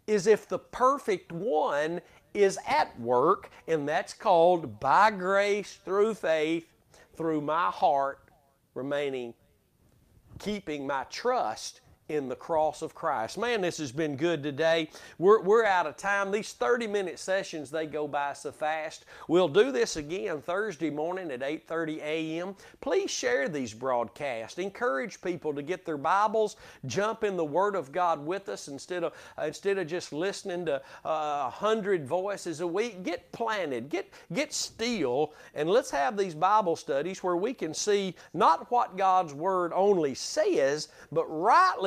is 0.06 0.26
if 0.26 0.46
the 0.46 0.58
perfect 0.58 1.32
one 1.32 2.00
is 2.34 2.58
at 2.66 2.98
work, 3.00 3.50
and 3.68 3.88
that's 3.88 4.12
called 4.12 4.78
by 4.80 5.10
grace 5.10 5.78
through 5.84 6.14
faith, 6.14 6.66
through 7.16 7.40
my 7.40 7.70
heart 7.70 8.28
remaining, 8.74 9.32
keeping 10.38 10.86
my 10.86 11.04
trust 11.04 11.80
in 12.08 12.28
the 12.28 12.36
cross 12.36 12.82
of 12.82 12.94
Christ. 12.94 13.38
Man, 13.38 13.62
this 13.62 13.78
has 13.78 13.90
been 13.90 14.16
good 14.16 14.42
today. 14.42 14.90
We're, 15.18 15.40
we're 15.40 15.64
out 15.64 15.86
of 15.86 15.96
time. 15.96 16.30
These 16.30 16.52
30 16.52 16.86
minute 16.86 17.18
sessions, 17.18 17.70
they 17.70 17.86
go 17.86 18.06
by 18.06 18.34
so 18.34 18.52
fast. 18.52 19.06
We'll 19.26 19.48
do 19.48 19.72
this 19.72 19.96
again 19.96 20.42
Thursday 20.42 20.90
morning 20.90 21.30
at 21.30 21.40
8.30 21.40 22.02
a.m. 22.02 22.56
Please 22.82 23.10
share 23.10 23.48
these 23.48 23.72
broadcasts. 23.72 24.58
Encourage 24.58 25.20
people 25.22 25.54
to 25.54 25.62
get 25.62 25.86
their 25.86 25.96
Bibles, 25.96 26.56
jump 26.86 27.24
in 27.24 27.36
the 27.36 27.44
Word 27.44 27.74
of 27.74 27.90
God 27.90 28.24
with 28.24 28.50
us 28.50 28.68
instead 28.68 29.04
of, 29.04 29.14
uh, 29.38 29.44
instead 29.44 29.78
of 29.78 29.86
just 29.86 30.12
listening 30.12 30.66
to 30.66 30.82
uh, 31.04 31.08
a 31.14 31.46
uh, 31.46 31.50
hundred 31.50 32.06
voices 32.06 32.60
a 32.60 32.66
week. 32.66 33.02
Get 33.02 33.30
planted, 33.32 33.88
get, 33.88 34.12
get 34.32 34.52
still, 34.52 35.32
and 35.54 35.70
let's 35.70 35.90
have 35.90 36.16
these 36.16 36.34
Bible 36.34 36.76
studies 36.76 37.22
where 37.22 37.36
we 37.36 37.54
can 37.54 37.72
see 37.72 38.14
not 38.34 38.70
what 38.70 38.96
God's 38.96 39.32
Word 39.32 39.72
only 39.74 40.14
says, 40.14 40.88
but 41.12 41.24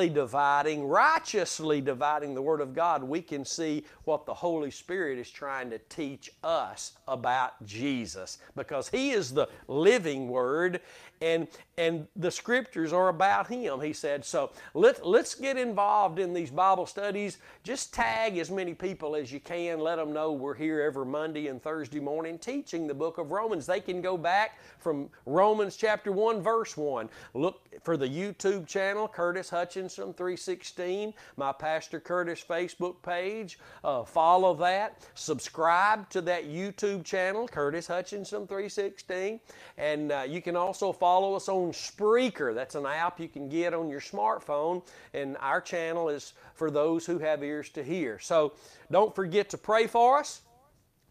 dividing, 0.08 0.86
righteously 0.86 1.80
dividing 1.80 2.34
the 2.34 2.42
Word 2.42 2.60
of 2.60 2.74
God, 2.74 3.02
we 3.02 3.22
can 3.22 3.44
see 3.44 3.84
what 4.04 4.26
the 4.26 4.34
Holy 4.34 4.70
Spirit 4.70 5.18
is 5.18 5.30
trying 5.30 5.70
to 5.70 5.78
teach 5.88 6.30
us 6.42 6.92
about 7.06 7.64
Jesus. 7.64 8.38
Because 8.56 8.88
He 8.88 9.10
is 9.10 9.32
the 9.32 9.48
living 9.66 10.28
Word 10.28 10.80
and 11.20 11.48
and 11.76 12.06
the 12.16 12.30
scriptures 12.30 12.92
are 12.92 13.08
about 13.08 13.46
him 13.46 13.80
he 13.80 13.92
said. 13.92 14.24
So 14.24 14.50
let, 14.74 15.06
let's 15.06 15.34
get 15.34 15.56
involved 15.56 16.18
in 16.18 16.32
these 16.32 16.50
bible 16.50 16.86
studies. 16.86 17.38
Just 17.62 17.94
tag 17.94 18.38
as 18.38 18.50
many 18.50 18.74
people 18.74 19.14
as 19.14 19.32
you 19.32 19.40
can. 19.40 19.80
Let 19.80 19.96
them 19.96 20.12
know 20.12 20.32
we're 20.32 20.54
here 20.54 20.82
every 20.82 21.06
monday 21.06 21.48
and 21.48 21.62
thursday 21.62 22.00
morning 22.00 22.38
teaching 22.38 22.86
the 22.86 22.94
book 22.94 23.18
of 23.18 23.30
romans. 23.30 23.66
They 23.66 23.80
can 23.80 24.00
go 24.00 24.16
back 24.16 24.58
from 24.78 25.08
romans 25.26 25.76
chapter 25.76 26.12
1 26.12 26.42
verse 26.42 26.76
1 26.76 27.08
look 27.34 27.60
for 27.82 27.96
the 27.96 28.08
youtube 28.08 28.66
channel 28.66 29.06
curtis 29.06 29.50
hutchinson 29.50 30.12
316 30.14 31.14
my 31.36 31.52
pastor 31.52 32.00
curtis 32.00 32.44
facebook 32.48 33.02
page. 33.02 33.58
Uh, 33.84 34.04
follow 34.04 34.54
that. 34.54 34.98
Subscribe 35.14 36.08
to 36.10 36.20
that 36.22 36.48
youtube 36.48 37.04
channel 37.04 37.46
curtis 37.46 37.86
hutchinson 37.86 38.46
316 38.46 39.40
and 39.76 40.12
uh, 40.12 40.24
you 40.28 40.42
can 40.42 40.56
also 40.56 40.92
follow 40.92 41.07
follow 41.08 41.34
us 41.34 41.48
on 41.48 41.72
Spreaker. 41.72 42.54
That's 42.54 42.74
an 42.74 42.84
app 42.84 43.18
you 43.18 43.28
can 43.28 43.48
get 43.48 43.72
on 43.72 43.88
your 43.88 43.98
smartphone, 43.98 44.82
and 45.14 45.38
our 45.40 45.58
channel 45.58 46.10
is 46.10 46.34
for 46.52 46.70
those 46.70 47.06
who 47.06 47.18
have 47.18 47.42
ears 47.42 47.70
to 47.70 47.82
hear. 47.82 48.18
So 48.18 48.52
don't 48.90 49.14
forget 49.14 49.48
to 49.50 49.56
pray 49.56 49.86
for 49.86 50.18
us. 50.18 50.42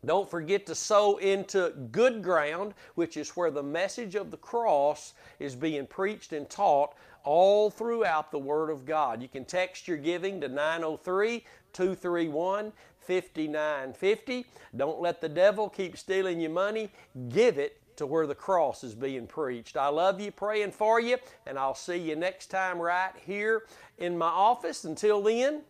Don't 0.05 0.29
forget 0.29 0.67
to 0.67 0.75
sow 0.75 1.17
into 1.17 1.73
good 1.91 2.21
ground, 2.21 2.75
which 2.93 3.17
is 3.17 3.31
where 3.31 3.49
the 3.49 3.63
message 3.63 4.13
of 4.13 4.29
the 4.29 4.37
cross 4.37 5.15
is 5.39 5.55
being 5.55 5.87
preached 5.87 6.31
and 6.31 6.47
taught 6.47 6.93
all 7.23 7.71
throughout 7.71 8.29
the 8.29 8.37
Word 8.37 8.69
of 8.69 8.85
God. 8.85 9.19
You 9.19 9.27
can 9.27 9.45
text 9.45 9.87
your 9.87 9.97
giving 9.97 10.39
to 10.41 10.47
903 10.47 11.43
231 11.73 12.71
5950. 12.99 14.45
Don't 14.75 15.01
let 15.01 15.21
the 15.21 15.29
devil 15.29 15.67
keep 15.69 15.97
stealing 15.97 16.39
your 16.39 16.51
money. 16.51 16.91
Give 17.29 17.57
it 17.57 17.81
to 17.97 18.07
where 18.07 18.25
the 18.25 18.35
cross 18.35 18.83
is 18.83 18.95
being 18.95 19.27
preached. 19.27 19.77
I 19.77 19.89
love 19.89 20.19
you, 20.21 20.31
praying 20.31 20.71
for 20.71 20.99
you, 20.99 21.17
and 21.45 21.59
I'll 21.59 21.75
see 21.75 21.97
you 21.97 22.15
next 22.15 22.47
time 22.47 22.79
right 22.79 23.13
here 23.25 23.63
in 23.97 24.17
my 24.17 24.27
office. 24.27 24.85
Until 24.85 25.21
then, 25.21 25.61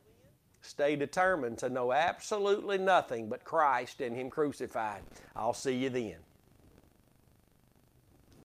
stay 0.62 0.96
determined 0.96 1.58
to 1.60 1.70
know 1.70 1.92
absolutely 1.92 2.78
nothing 2.78 3.30
but 3.30 3.44
Christ 3.44 4.02
and 4.02 4.16
Him 4.16 4.30
crucified. 4.30 5.02
I'll 5.36 5.54
see 5.54 5.76
you 5.76 5.90
then. 5.90 6.18